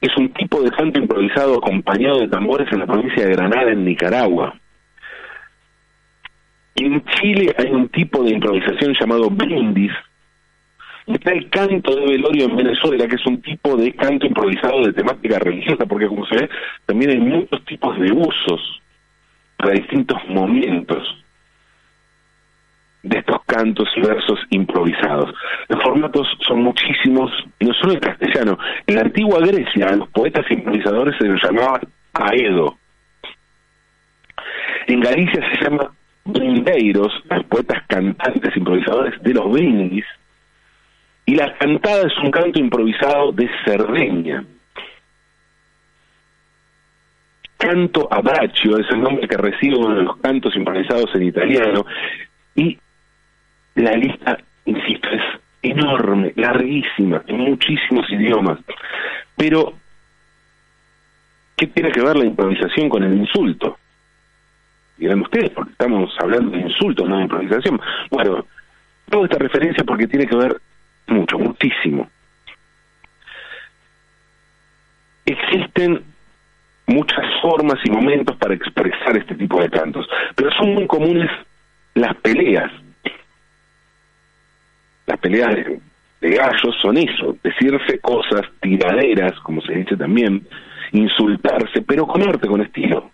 es 0.02 0.16
un 0.16 0.28
tipo 0.34 0.60
de 0.60 0.70
canto 0.72 0.98
improvisado 0.98 1.58
acompañado 1.58 2.20
de 2.20 2.28
tambores 2.28 2.70
en 2.72 2.80
la 2.80 2.86
provincia 2.86 3.24
de 3.24 3.32
Granada, 3.32 3.70
en 3.70 3.84
Nicaragua. 3.84 4.54
En 6.74 7.04
Chile 7.04 7.54
hay 7.56 7.70
un 7.70 7.88
tipo 7.88 8.24
de 8.24 8.32
improvisación 8.32 8.94
llamado 8.98 9.30
brindis, 9.30 9.92
está 11.06 11.30
el 11.30 11.48
canto 11.50 11.94
de 11.94 12.04
velorio 12.04 12.46
en 12.46 12.56
Venezuela, 12.56 13.06
que 13.06 13.14
es 13.14 13.26
un 13.26 13.40
tipo 13.42 13.76
de 13.76 13.92
canto 13.92 14.26
improvisado 14.26 14.82
de 14.82 14.92
temática 14.92 15.38
religiosa, 15.38 15.86
porque 15.86 16.08
como 16.08 16.26
se 16.26 16.36
ve, 16.36 16.50
también 16.84 17.10
hay 17.12 17.18
muchos 17.18 17.64
tipos 17.64 17.96
de 18.00 18.10
usos 18.10 18.82
para 19.56 19.74
distintos 19.74 20.18
momentos 20.28 21.21
de 23.02 23.18
estos 23.18 23.42
cantos 23.46 23.88
y 23.96 24.00
versos 24.00 24.38
improvisados. 24.50 25.34
Los 25.68 25.82
formatos 25.82 26.26
son 26.46 26.62
muchísimos, 26.62 27.30
no 27.60 27.72
solo 27.74 27.94
en 27.94 28.00
castellano. 28.00 28.58
En 28.86 28.94
la 28.94 29.00
antigua 29.02 29.40
Grecia, 29.40 29.86
a 29.88 29.96
los 29.96 30.08
poetas 30.10 30.48
improvisadores 30.50 31.16
se 31.18 31.26
los 31.26 31.42
llamaba 31.42 31.80
aedo. 32.14 32.76
En 34.86 35.00
Galicia 35.00 35.40
se 35.50 35.64
llama 35.64 35.92
brindeiros, 36.24 37.12
los 37.28 37.44
poetas 37.44 37.82
cantantes 37.88 38.56
improvisadores 38.56 39.20
de 39.22 39.34
los 39.34 39.50
brindis, 39.50 40.04
y 41.26 41.34
la 41.34 41.56
cantada 41.56 42.06
es 42.06 42.18
un 42.22 42.30
canto 42.30 42.58
improvisado 42.58 43.32
de 43.32 43.48
Cerdeña. 43.64 44.44
Canto 47.56 48.08
a 48.10 48.20
braccio 48.20 48.76
es 48.76 48.90
el 48.90 49.02
nombre 49.02 49.28
que 49.28 49.36
recibe 49.36 49.76
uno 49.76 49.94
de 49.94 50.02
los 50.02 50.16
cantos 50.16 50.54
improvisados 50.56 51.14
en 51.14 51.22
italiano. 51.22 51.86
Y 52.56 52.76
la 53.74 53.92
lista, 53.92 54.38
insisto, 54.64 55.08
es 55.10 55.22
enorme, 55.62 56.32
larguísima, 56.36 57.22
en 57.26 57.38
muchísimos 57.38 58.10
idiomas. 58.10 58.58
Pero, 59.36 59.74
¿qué 61.56 61.66
tiene 61.68 61.90
que 61.90 62.02
ver 62.02 62.16
la 62.16 62.26
improvisación 62.26 62.88
con 62.88 63.02
el 63.04 63.14
insulto? 63.14 63.78
Dirán 64.96 65.20
ustedes, 65.22 65.50
porque 65.50 65.72
estamos 65.72 66.14
hablando 66.20 66.50
de 66.50 66.62
insultos, 66.62 67.08
no 67.08 67.16
de 67.16 67.22
improvisación. 67.22 67.80
Bueno, 68.10 68.44
hago 69.10 69.24
esta 69.24 69.38
referencia 69.38 69.84
porque 69.84 70.06
tiene 70.06 70.26
que 70.26 70.36
ver 70.36 70.60
mucho, 71.06 71.38
muchísimo. 71.38 72.08
Existen 75.24 76.02
muchas 76.86 77.24
formas 77.40 77.78
y 77.84 77.90
momentos 77.90 78.36
para 78.36 78.54
expresar 78.54 79.16
este 79.16 79.34
tipo 79.34 79.60
de 79.60 79.70
cantos, 79.70 80.06
pero 80.34 80.50
son 80.52 80.74
muy 80.74 80.86
comunes 80.86 81.30
las 81.94 82.14
peleas. 82.16 82.70
Las 85.06 85.18
peleas 85.18 85.54
de, 86.20 86.30
gallos 86.30 86.76
son 86.80 86.96
eso, 86.96 87.36
decirse 87.42 87.98
cosas, 88.00 88.42
tiraderas, 88.60 89.38
como 89.40 89.60
se 89.62 89.74
dice 89.74 89.96
también, 89.96 90.46
insultarse, 90.92 91.82
pero 91.82 92.06
con 92.06 92.22
arte, 92.22 92.46
con 92.46 92.60
estilo. 92.60 93.10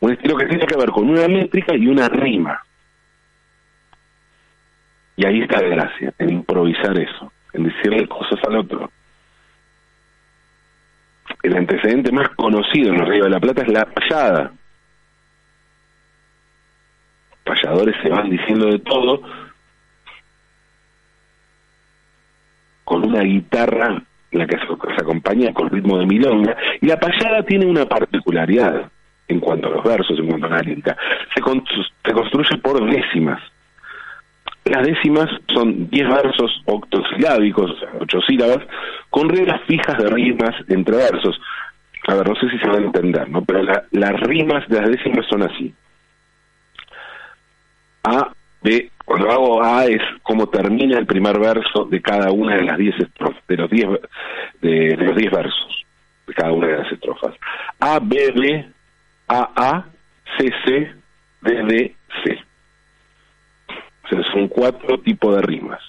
Un 0.00 0.12
estilo 0.12 0.36
que 0.36 0.46
tiene 0.46 0.66
que 0.66 0.76
ver 0.76 0.90
con 0.90 1.08
una 1.08 1.26
métrica 1.26 1.74
y 1.74 1.86
una 1.88 2.08
rima. 2.08 2.62
Y 5.16 5.26
ahí 5.26 5.40
está 5.42 5.60
la 5.60 5.68
gracia, 5.68 6.12
en 6.18 6.30
improvisar 6.30 6.96
eso, 6.98 7.32
en 7.52 7.64
decirle 7.64 8.06
cosas 8.06 8.38
al 8.46 8.58
otro. 8.58 8.90
el 11.42 11.56
antecedente 11.56 12.10
más 12.10 12.28
conocido 12.30 12.94
en 12.94 13.00
el 13.00 13.06
Río 13.06 13.24
de 13.24 13.30
la 13.30 13.40
Plata 13.40 13.62
es 13.62 13.68
la 13.68 13.84
payada. 13.84 14.52
Payadores 17.44 17.94
se 18.02 18.08
van 18.08 18.30
diciendo 18.30 18.66
de 18.66 18.78
todo 18.78 19.20
con 22.84 23.04
una 23.06 23.22
guitarra 23.22 24.02
la 24.34 24.46
que 24.46 24.56
se, 24.58 25.02
acompaña 25.02 25.52
con 25.52 25.70
ritmo 25.70 25.98
de 25.98 26.06
milonga, 26.06 26.56
y 26.80 26.86
la 26.86 26.98
payada 26.98 27.42
tiene 27.44 27.66
una 27.66 27.86
particularidad 27.86 28.90
en 29.28 29.40
cuanto 29.40 29.68
a 29.68 29.70
los 29.70 29.84
versos, 29.84 30.18
en 30.18 30.26
cuanto 30.26 30.46
a 30.46 30.50
la 30.50 30.60
lírica. 30.60 30.96
Se, 31.34 31.40
se 32.04 32.12
construye 32.12 32.58
por 32.58 32.84
décimas. 32.90 33.40
Las 34.64 34.86
décimas 34.86 35.28
son 35.52 35.88
diez 35.90 36.08
versos 36.08 36.62
octosilábicos, 36.66 37.70
o 37.70 37.76
sea, 37.76 37.88
ocho 38.00 38.20
sílabas, 38.22 38.60
con 39.10 39.28
reglas 39.28 39.60
fijas 39.66 39.98
de 39.98 40.08
rimas 40.08 40.54
entre 40.68 40.96
versos. 40.96 41.38
A 42.08 42.14
ver, 42.14 42.28
no 42.28 42.34
sé 42.34 42.48
si 42.50 42.58
se 42.58 42.66
van 42.66 42.82
a 42.82 42.86
entender, 42.86 43.28
¿no? 43.28 43.44
Pero 43.44 43.62
las 43.62 44.20
rimas 44.20 44.66
de 44.68 44.80
las 44.80 44.90
décimas 44.90 45.26
son 45.26 45.42
así. 45.42 45.74
A, 48.04 48.32
B, 48.62 48.90
cuando 49.04 49.30
hago 49.30 49.62
A 49.62 49.84
es 49.84 50.00
como 50.22 50.48
termina 50.48 50.98
el 50.98 51.06
primer 51.06 51.38
verso 51.38 51.84
de 51.84 52.00
cada 52.00 52.30
una 52.32 52.56
de 52.56 52.64
las 52.64 52.78
diez 52.78 52.94
de 52.98 53.56
los 53.56 53.70
diez, 53.70 53.86
de, 54.62 54.96
los 54.96 55.16
diez 55.16 55.30
versos, 55.30 55.84
de 56.26 56.34
cada 56.34 56.52
una 56.52 56.66
de 56.68 56.78
las 56.78 56.92
estrofas. 56.92 57.34
A, 57.80 57.98
B, 58.00 58.32
B, 58.34 58.66
A, 59.28 59.50
A, 59.56 59.84
C, 60.38 60.50
C, 60.64 60.92
D, 61.42 61.62
D, 61.64 61.96
C. 62.24 62.38
O 64.04 64.08
sea, 64.08 64.32
son 64.32 64.48
cuatro 64.48 64.98
tipos 65.00 65.36
de 65.36 65.42
rimas. 65.42 65.80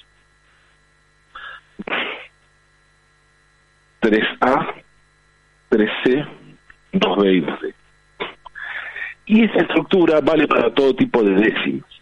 3A, 4.01 4.73
3C, 5.69 6.27
2B 6.93 7.33
y 7.33 7.41
2D. 7.41 7.73
Y 9.27 9.43
esa 9.45 9.59
estructura 9.61 10.19
vale 10.21 10.47
para 10.47 10.71
todo 10.73 10.95
tipo 10.95 11.23
de 11.23 11.31
décimas. 11.31 11.94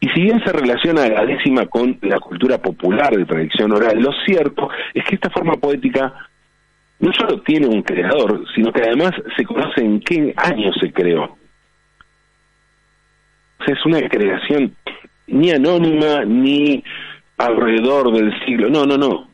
Y 0.00 0.08
si 0.08 0.22
bien 0.22 0.42
se 0.42 0.50
relaciona 0.50 1.06
la 1.08 1.26
décima 1.26 1.66
con 1.66 1.98
la 2.00 2.18
cultura 2.18 2.56
popular 2.56 3.14
de 3.14 3.26
tradición 3.26 3.70
oral, 3.72 4.00
lo 4.00 4.12
cierto 4.24 4.70
es 4.94 5.04
que 5.04 5.16
esta 5.16 5.28
forma 5.28 5.56
poética 5.56 6.14
no 7.00 7.12
solo 7.12 7.42
tiene 7.42 7.66
un 7.66 7.82
creador, 7.82 8.44
sino 8.54 8.72
que 8.72 8.80
además 8.80 9.12
se 9.36 9.44
conoce 9.44 9.82
en 9.82 10.00
qué 10.00 10.32
año 10.36 10.72
se 10.80 10.90
creó. 10.90 11.24
O 13.58 13.64
sea, 13.64 13.74
es 13.74 13.84
una 13.84 14.00
creación 14.08 14.74
ni 15.26 15.50
anónima 15.50 16.24
ni 16.24 16.82
alrededor 17.36 18.10
del 18.12 18.32
siglo, 18.46 18.70
no, 18.70 18.86
no, 18.86 18.96
no. 18.96 19.28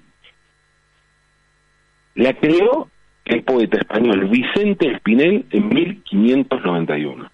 La 2.17 2.33
creó 2.35 2.91
el 3.25 3.45
poeta 3.45 3.79
español 3.79 4.27
Vicente 4.29 4.91
Espinel 4.91 5.47
en 5.51 5.69
1591. 5.69 7.31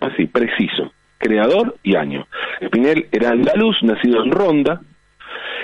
Así, 0.00 0.26
preciso 0.26 0.93
creador 1.24 1.76
y 1.82 1.96
año. 1.96 2.26
Espinel 2.60 3.08
era 3.10 3.30
andaluz, 3.30 3.82
nacido 3.82 4.22
en 4.22 4.30
Ronda, 4.30 4.82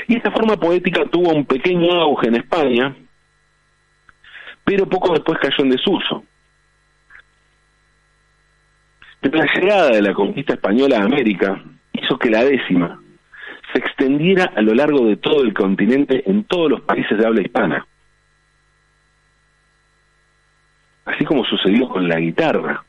y 0.09 0.17
esta 0.17 0.31
forma 0.31 0.57
poética 0.57 1.05
tuvo 1.05 1.35
un 1.35 1.45
pequeño 1.45 1.93
auge 1.93 2.29
en 2.29 2.37
España, 2.37 2.97
pero 4.65 4.87
poco 4.87 5.13
después 5.13 5.39
cayó 5.39 5.65
en 5.65 5.71
desuso. 5.71 6.25
la 9.21 9.47
llegada 9.55 9.91
de 9.91 10.03
la 10.03 10.15
conquista 10.15 10.55
española 10.55 10.99
a 10.99 11.05
América 11.05 11.63
hizo 11.93 12.19
que 12.19 12.31
la 12.31 12.43
décima 12.43 12.99
se 13.73 13.79
extendiera 13.79 14.51
a 14.57 14.63
lo 14.63 14.75
largo 14.75 15.05
de 15.05 15.17
todo 15.17 15.43
el 15.43 15.53
continente 15.53 16.23
en 16.29 16.45
todos 16.45 16.71
los 16.71 16.81
países 16.81 17.19
de 17.19 17.27
habla 17.27 17.43
hispana. 17.43 17.87
Así 21.05 21.25
como 21.25 21.45
sucedió 21.45 21.89
con 21.89 22.09
la 22.09 22.19
guitarra 22.19 22.85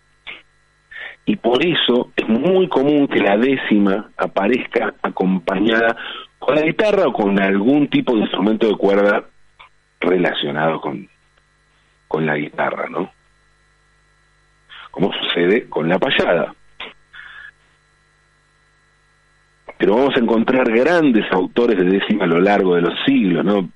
y 1.25 1.35
por 1.35 1.65
eso 1.65 2.11
es 2.15 2.27
muy 2.27 2.67
común 2.67 3.07
que 3.07 3.19
la 3.19 3.37
décima 3.37 4.09
aparezca 4.17 4.93
acompañada 5.01 5.95
con 6.39 6.55
la 6.55 6.61
guitarra 6.61 7.07
o 7.07 7.13
con 7.13 7.39
algún 7.39 7.87
tipo 7.87 8.15
de 8.15 8.21
instrumento 8.21 8.67
de 8.67 8.75
cuerda 8.75 9.23
relacionado 9.99 10.81
con, 10.81 11.07
con 12.07 12.25
la 12.25 12.35
guitarra, 12.35 12.89
¿no? 12.89 13.11
Como 14.89 15.13
sucede 15.13 15.69
con 15.69 15.87
la 15.87 15.99
payada. 15.99 16.53
Pero 19.77 19.95
vamos 19.95 20.15
a 20.15 20.19
encontrar 20.19 20.69
grandes 20.71 21.31
autores 21.31 21.77
de 21.77 21.85
décima 21.85 22.25
a 22.25 22.27
lo 22.27 22.39
largo 22.39 22.75
de 22.75 22.81
los 22.81 22.93
siglos, 23.05 23.45
¿no? 23.45 23.59
El 23.59 23.69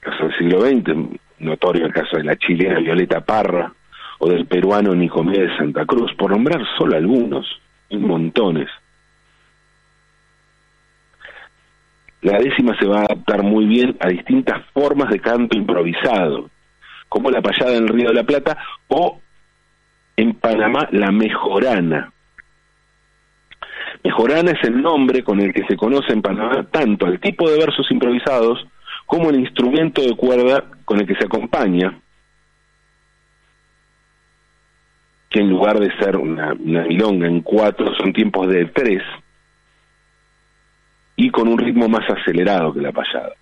caso 0.00 0.24
del 0.24 0.38
siglo 0.38 0.60
XX, 0.60 1.20
notorio 1.38 1.86
el 1.86 1.92
caso 1.92 2.18
de 2.18 2.24
la 2.24 2.36
chilena 2.36 2.78
Violeta 2.78 3.20
Parra, 3.22 3.72
o 4.18 4.28
del 4.28 4.46
peruano 4.46 4.94
Nicomé 4.94 5.38
de 5.38 5.56
Santa 5.56 5.86
Cruz, 5.86 6.12
por 6.14 6.30
nombrar 6.30 6.60
solo 6.76 6.96
algunos, 6.96 7.46
montones. 7.90 8.68
La 12.20 12.38
décima 12.38 12.76
se 12.78 12.86
va 12.86 13.00
a 13.00 13.04
adaptar 13.04 13.42
muy 13.42 13.64
bien 13.66 13.96
a 14.00 14.08
distintas 14.08 14.64
formas 14.74 15.08
de 15.10 15.20
canto 15.20 15.56
improvisado, 15.56 16.50
como 17.08 17.30
la 17.30 17.40
payada 17.40 17.76
en 17.76 17.84
el 17.84 17.88
Río 17.88 18.08
de 18.08 18.14
la 18.14 18.24
Plata 18.24 18.58
o 18.88 19.20
en 20.16 20.34
Panamá 20.34 20.88
la 20.90 21.12
mejorana. 21.12 22.12
Mejorana 24.02 24.50
es 24.50 24.68
el 24.68 24.80
nombre 24.82 25.22
con 25.22 25.40
el 25.40 25.52
que 25.52 25.64
se 25.66 25.76
conoce 25.76 26.12
en 26.12 26.22
Panamá 26.22 26.66
tanto 26.70 27.06
el 27.06 27.20
tipo 27.20 27.48
de 27.48 27.58
versos 27.58 27.90
improvisados 27.90 28.66
como 29.06 29.30
el 29.30 29.40
instrumento 29.40 30.02
de 30.02 30.14
cuerda 30.16 30.64
con 30.84 31.00
el 31.00 31.06
que 31.06 31.14
se 31.14 31.24
acompaña, 31.24 31.98
que 35.30 35.40
en 35.40 35.50
lugar 35.50 35.78
de 35.78 35.94
ser 35.98 36.16
una, 36.16 36.54
milonga 36.54 37.26
en 37.26 37.42
cuatro 37.42 37.94
son 37.94 38.12
tiempos 38.12 38.48
de 38.48 38.66
tres 38.66 39.02
y 41.16 41.30
con 41.30 41.48
un 41.48 41.58
ritmo 41.58 41.88
más 41.88 42.08
acelerado 42.08 42.72
que 42.72 42.80
la 42.80 42.92
payada. 42.92 43.34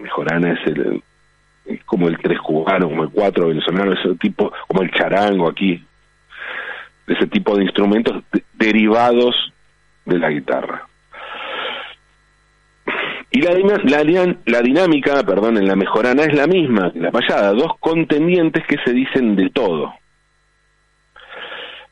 Mejorana 0.00 0.52
es 0.52 0.66
el 0.66 1.02
como 1.86 2.08
el 2.08 2.18
tres 2.18 2.38
cubano, 2.40 2.88
como 2.88 3.04
el 3.04 3.10
cuatro 3.10 3.48
venezolano, 3.48 3.92
ese 3.92 4.14
tipo, 4.16 4.52
como 4.66 4.82
el 4.82 4.90
charango 4.90 5.48
aquí, 5.48 5.82
ese 7.06 7.26
tipo 7.26 7.56
de 7.56 7.64
instrumentos 7.64 8.22
derivados 8.54 9.52
de 10.04 10.18
la 10.18 10.30
guitarra. 10.30 10.88
Y 13.34 13.40
la, 13.40 13.54
la, 14.44 14.60
dinámica, 14.60 15.22
perdón, 15.22 15.56
en 15.56 15.66
la 15.66 15.74
mejorana 15.74 16.24
es 16.24 16.34
la 16.34 16.46
misma 16.46 16.92
la 16.94 17.10
payada, 17.10 17.52
dos 17.52 17.72
contendientes 17.80 18.62
que 18.66 18.76
se 18.84 18.92
dicen 18.92 19.36
de 19.36 19.48
todo. 19.48 19.94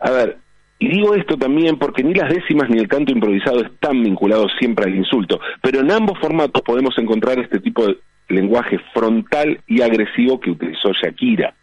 A 0.00 0.10
ver, 0.10 0.36
y 0.78 0.88
digo 0.88 1.14
esto 1.14 1.38
también 1.38 1.78
porque 1.78 2.02
ni 2.02 2.12
las 2.12 2.28
décimas 2.28 2.68
ni 2.68 2.78
el 2.78 2.88
canto 2.88 3.12
improvisado 3.12 3.62
están 3.62 4.02
vinculados 4.02 4.52
siempre 4.58 4.84
al 4.84 4.94
insulto, 4.94 5.40
pero 5.62 5.80
en 5.80 5.90
ambos 5.90 6.18
formatos 6.18 6.60
podemos 6.62 6.96
encontrar 6.98 7.38
este 7.38 7.58
tipo 7.58 7.86
de 7.86 7.98
lenguaje 8.28 8.78
frontal 8.92 9.60
y 9.66 9.80
agresivo 9.80 10.38
que 10.40 10.50
utilizó 10.50 10.92
Shakira. 10.92 11.54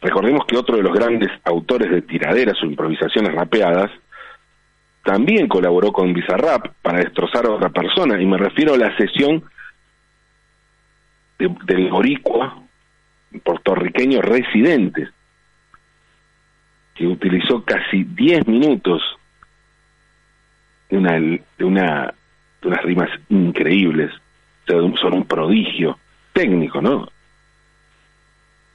Recordemos 0.00 0.46
que 0.46 0.56
otro 0.56 0.76
de 0.76 0.82
los 0.82 0.94
grandes 0.94 1.28
autores 1.44 1.90
de 1.90 2.02
tiraderas 2.02 2.62
o 2.62 2.66
improvisaciones 2.66 3.34
rapeadas 3.34 3.90
también 5.06 5.46
colaboró 5.46 5.92
con 5.92 6.12
Bizarrap 6.12 6.66
para 6.82 6.98
destrozar 6.98 7.46
a 7.46 7.52
otra 7.52 7.70
persona, 7.70 8.20
y 8.20 8.26
me 8.26 8.36
refiero 8.36 8.74
a 8.74 8.76
la 8.76 8.94
sesión 8.96 9.44
del 11.38 11.88
boricua 11.88 12.60
puertorriqueño 13.44 14.20
residente, 14.20 15.08
que 16.96 17.06
utilizó 17.06 17.62
casi 17.64 18.02
10 18.02 18.48
minutos 18.48 19.00
de 20.90 20.98
una, 20.98 21.12
de 21.12 21.64
una 21.64 22.14
de 22.62 22.68
unas 22.68 22.82
rimas 22.82 23.10
increíbles, 23.28 24.10
son 24.66 25.14
un 25.14 25.24
prodigio 25.24 26.00
técnico, 26.32 26.82
¿no? 26.82 27.08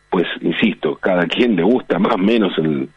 Pues 0.10 0.28
insisto, 0.40 0.96
cada 0.96 1.26
quien 1.26 1.58
le 1.58 1.64
gusta 1.64 2.00
más 2.00 2.14
o 2.14 2.18
menos 2.18 2.58
el, 2.58 2.88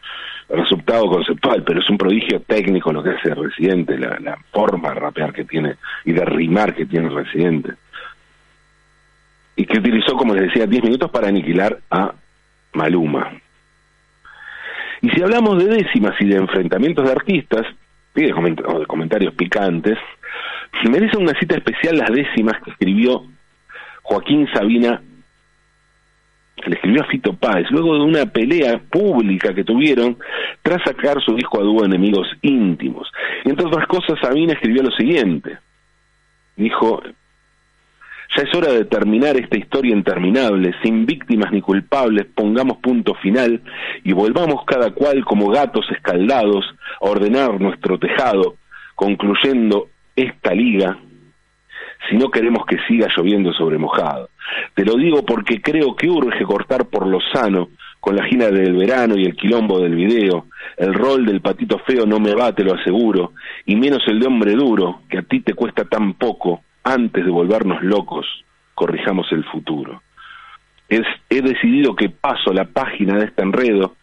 resultado 0.49 1.07
conceptual, 1.07 1.63
pero 1.63 1.79
es 1.79 1.89
un 1.89 1.97
prodigio 1.97 2.41
técnico 2.41 2.93
lo 2.93 3.03
que 3.03 3.11
hace 3.11 3.33
Residente, 3.33 3.97
la, 3.97 4.37
forma 4.51 4.89
de 4.89 4.95
rapear 4.95 5.33
que 5.33 5.45
tiene 5.45 5.75
y 6.03 6.13
de 6.13 6.23
rimar 6.23 6.75
que 6.75 6.85
tiene 6.85 7.09
Residente. 7.09 7.73
Y 9.55 9.65
que 9.65 9.79
utilizó, 9.79 10.15
como 10.15 10.33
les 10.33 10.43
decía, 10.47 10.65
10 10.65 10.83
minutos 10.83 11.09
para 11.11 11.27
aniquilar 11.27 11.79
a 11.89 12.13
Maluma. 12.73 13.31
Y 15.01 15.09
si 15.09 15.21
hablamos 15.21 15.63
de 15.63 15.75
décimas 15.75 16.19
y 16.19 16.25
de 16.25 16.37
enfrentamientos 16.37 17.05
de 17.05 17.11
artistas, 17.11 17.65
y 18.15 18.21
de, 18.21 18.33
o 18.33 18.79
de 18.79 18.85
comentarios 18.85 19.33
picantes, 19.33 19.97
merece 20.89 21.17
una 21.17 21.37
cita 21.39 21.55
especial 21.55 21.97
las 21.97 22.11
décimas 22.11 22.61
que 22.63 22.71
escribió 22.71 23.23
Joaquín 24.03 24.47
Sabina 24.53 25.01
le 26.65 26.75
escribió 26.75 27.01
a 27.01 27.07
Fito 27.07 27.33
Páez, 27.33 27.69
luego 27.69 27.95
de 27.95 28.01
una 28.01 28.25
pelea 28.25 28.79
pública 28.89 29.53
que 29.53 29.63
tuvieron 29.63 30.17
tras 30.61 30.81
sacar 30.83 31.21
su 31.21 31.35
disco 31.35 31.59
a 31.59 31.63
dúo 31.63 31.85
Enemigos 31.85 32.27
Íntimos. 32.41 33.11
Y 33.43 33.49
entre 33.49 33.67
otras 33.67 33.87
cosas, 33.87 34.19
Sabina 34.21 34.53
escribió 34.53 34.81
lo 34.81 34.91
siguiente. 34.91 35.57
Dijo, 36.55 37.03
ya 38.35 38.43
es 38.43 38.55
hora 38.55 38.71
de 38.71 38.85
terminar 38.85 39.37
esta 39.37 39.57
historia 39.57 39.93
interminable, 39.93 40.73
sin 40.81 41.05
víctimas 41.05 41.51
ni 41.51 41.61
culpables, 41.61 42.25
pongamos 42.33 42.77
punto 42.77 43.13
final 43.15 43.61
y 44.03 44.13
volvamos 44.13 44.63
cada 44.65 44.91
cual 44.91 45.23
como 45.25 45.49
gatos 45.49 45.85
escaldados 45.91 46.65
a 47.01 47.05
ordenar 47.05 47.59
nuestro 47.59 47.99
tejado, 47.99 48.55
concluyendo 48.95 49.89
esta 50.15 50.53
liga 50.53 50.97
si 52.09 52.17
no 52.17 52.29
queremos 52.29 52.65
que 52.65 52.77
siga 52.87 53.07
lloviendo 53.15 53.53
sobre 53.53 53.77
mojado. 53.77 54.29
Te 54.73 54.85
lo 54.85 54.95
digo 54.95 55.25
porque 55.25 55.61
creo 55.61 55.95
que 55.95 56.09
urge 56.09 56.43
cortar 56.43 56.85
por 56.87 57.07
lo 57.07 57.19
sano, 57.33 57.69
con 57.99 58.15
la 58.15 58.25
gina 58.25 58.49
del 58.49 58.75
verano 58.75 59.15
y 59.17 59.25
el 59.25 59.35
quilombo 59.35 59.79
del 59.79 59.95
video. 59.95 60.45
El 60.77 60.93
rol 60.93 61.25
del 61.25 61.41
patito 61.41 61.79
feo 61.79 62.05
no 62.05 62.19
me 62.19 62.35
va, 62.35 62.53
te 62.53 62.63
lo 62.63 62.75
aseguro, 62.75 63.33
y 63.65 63.75
menos 63.75 64.03
el 64.07 64.19
de 64.19 64.27
hombre 64.27 64.53
duro, 64.53 65.01
que 65.09 65.17
a 65.17 65.23
ti 65.23 65.39
te 65.39 65.55
cuesta 65.55 65.85
tan 65.85 66.13
poco, 66.13 66.61
antes 66.83 67.25
de 67.25 67.31
volvernos 67.31 67.81
locos, 67.81 68.27
corrijamos 68.75 69.31
el 69.31 69.43
futuro. 69.45 70.03
He 70.87 71.41
decidido 71.41 71.95
que 71.95 72.09
paso 72.09 72.53
la 72.53 72.65
página 72.65 73.17
de 73.17 73.25
este 73.25 73.41
enredo, 73.41 73.95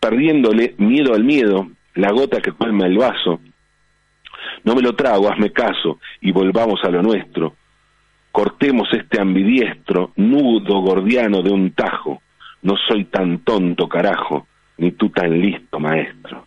perdiéndole 0.00 0.74
miedo 0.78 1.14
al 1.14 1.22
miedo, 1.22 1.68
la 1.94 2.10
gota 2.10 2.40
que 2.40 2.50
colma 2.50 2.86
el 2.86 2.98
vaso, 2.98 3.40
no 4.64 4.74
me 4.74 4.82
lo 4.82 4.94
trago, 4.94 5.30
hazme 5.30 5.52
caso 5.52 5.98
y 6.20 6.32
volvamos 6.32 6.82
a 6.84 6.90
lo 6.90 7.02
nuestro. 7.02 7.54
Cortemos 8.32 8.88
este 8.92 9.20
ambidiestro, 9.20 10.12
nudo 10.16 10.80
gordiano 10.80 11.42
de 11.42 11.50
un 11.50 11.72
tajo. 11.72 12.22
No 12.62 12.76
soy 12.76 13.04
tan 13.04 13.38
tonto, 13.40 13.88
carajo, 13.88 14.46
ni 14.76 14.92
tú 14.92 15.10
tan 15.10 15.40
listo, 15.40 15.78
maestro. 15.78 16.46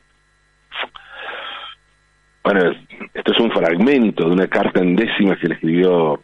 Bueno, 2.43 2.71
esto 3.13 3.31
es 3.31 3.39
un 3.39 3.51
fragmento 3.51 4.25
de 4.25 4.31
una 4.31 4.47
carta 4.47 4.79
en 4.81 4.95
décimas 4.95 5.37
que 5.37 5.47
le 5.47 5.53
escribió 5.55 6.21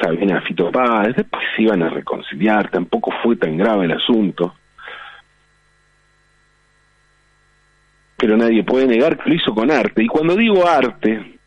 Sabina 0.00 0.40
Fito 0.42 0.70
Páez. 0.70 1.16
Después 1.16 1.44
se 1.54 1.62
iban 1.62 1.82
a 1.82 1.90
reconciliar, 1.90 2.70
tampoco 2.70 3.12
fue 3.22 3.36
tan 3.36 3.56
grave 3.56 3.84
el 3.86 3.92
asunto. 3.92 4.54
Pero 8.24 8.38
nadie 8.38 8.64
puede 8.64 8.86
negar 8.86 9.18
que 9.18 9.28
lo 9.28 9.36
hizo 9.36 9.54
con 9.54 9.70
arte. 9.70 10.02
Y 10.02 10.06
cuando 10.06 10.34
digo 10.34 10.66
arte, 10.66 11.38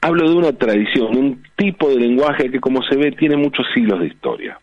hablo 0.00 0.30
de 0.30 0.36
una 0.36 0.52
tradición, 0.52 1.16
un 1.16 1.42
tipo 1.56 1.88
de 1.88 1.96
lenguaje 1.96 2.52
que 2.52 2.60
como 2.60 2.80
se 2.84 2.94
ve 2.94 3.10
tiene 3.10 3.36
muchos 3.36 3.66
siglos 3.74 3.98
de 3.98 4.06
historia. 4.06 4.60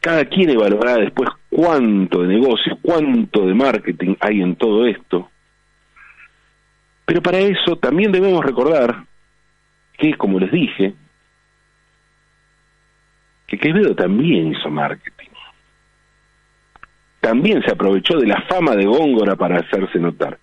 Cada 0.00 0.26
quien 0.26 0.50
evaluará 0.50 0.94
después 0.98 1.28
cuánto 1.50 2.22
de 2.22 2.28
negocio, 2.28 2.78
cuánto 2.80 3.44
de 3.48 3.54
marketing 3.54 4.14
hay 4.20 4.40
en 4.40 4.54
todo 4.54 4.86
esto. 4.86 5.28
Pero 7.04 7.20
para 7.20 7.40
eso 7.40 7.78
también 7.78 8.12
debemos 8.12 8.44
recordar 8.44 9.06
que, 9.98 10.14
como 10.14 10.38
les 10.38 10.52
dije, 10.52 10.94
que 13.48 13.58
Quevedo 13.58 13.96
también 13.96 14.52
hizo 14.52 14.70
marketing 14.70 15.27
también 17.20 17.62
se 17.62 17.72
aprovechó 17.72 18.18
de 18.18 18.26
la 18.26 18.42
fama 18.42 18.74
de 18.76 18.86
Góngora 18.86 19.36
para 19.36 19.58
hacerse 19.58 19.98
notar. 19.98 20.38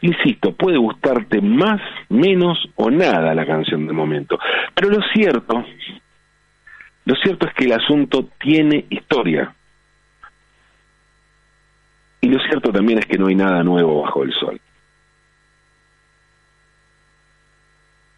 Insisto, 0.00 0.54
puede 0.54 0.78
gustarte 0.78 1.40
más, 1.40 1.80
menos 2.08 2.58
o 2.76 2.90
nada 2.90 3.34
la 3.34 3.46
canción 3.46 3.86
de 3.86 3.92
momento, 3.92 4.38
pero 4.74 4.88
lo 4.88 5.00
cierto, 5.12 5.64
lo 7.04 7.14
cierto 7.16 7.46
es 7.48 7.54
que 7.54 7.64
el 7.64 7.72
asunto 7.72 8.28
tiene 8.38 8.86
historia. 8.90 9.54
Y 12.20 12.28
lo 12.28 12.38
cierto 12.44 12.70
también 12.72 13.00
es 13.00 13.06
que 13.06 13.18
no 13.18 13.26
hay 13.26 13.34
nada 13.34 13.64
nuevo 13.64 14.02
bajo 14.02 14.22
el 14.22 14.32
sol. 14.32 14.60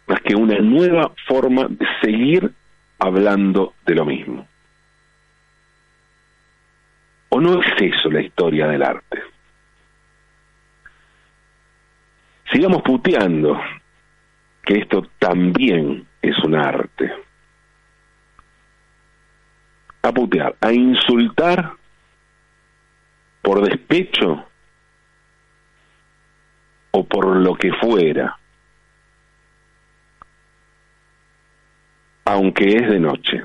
Más 0.07 0.21
que 0.21 0.35
una 0.35 0.59
nueva 0.59 1.11
forma 1.27 1.65
de 1.67 1.87
seguir 2.01 2.51
hablando 2.99 3.73
de 3.87 3.95
lo 3.95 4.05
mismo. 4.05 4.47
¿O 7.35 7.41
no 7.41 7.61
es 7.61 7.67
eso 7.81 8.09
la 8.09 8.21
historia 8.21 8.65
del 8.65 8.81
arte? 8.81 9.21
Sigamos 12.49 12.81
puteando 12.81 13.59
que 14.63 14.75
esto 14.75 15.09
también 15.19 16.07
es 16.21 16.39
un 16.45 16.55
arte. 16.55 17.11
A 20.01 20.13
putear, 20.13 20.55
a 20.61 20.71
insultar 20.71 21.73
por 23.41 23.67
despecho 23.67 24.45
o 26.91 27.03
por 27.05 27.35
lo 27.35 27.53
que 27.55 27.73
fuera, 27.73 28.39
aunque 32.23 32.77
es 32.77 32.89
de 32.91 32.99
noche. 33.01 33.43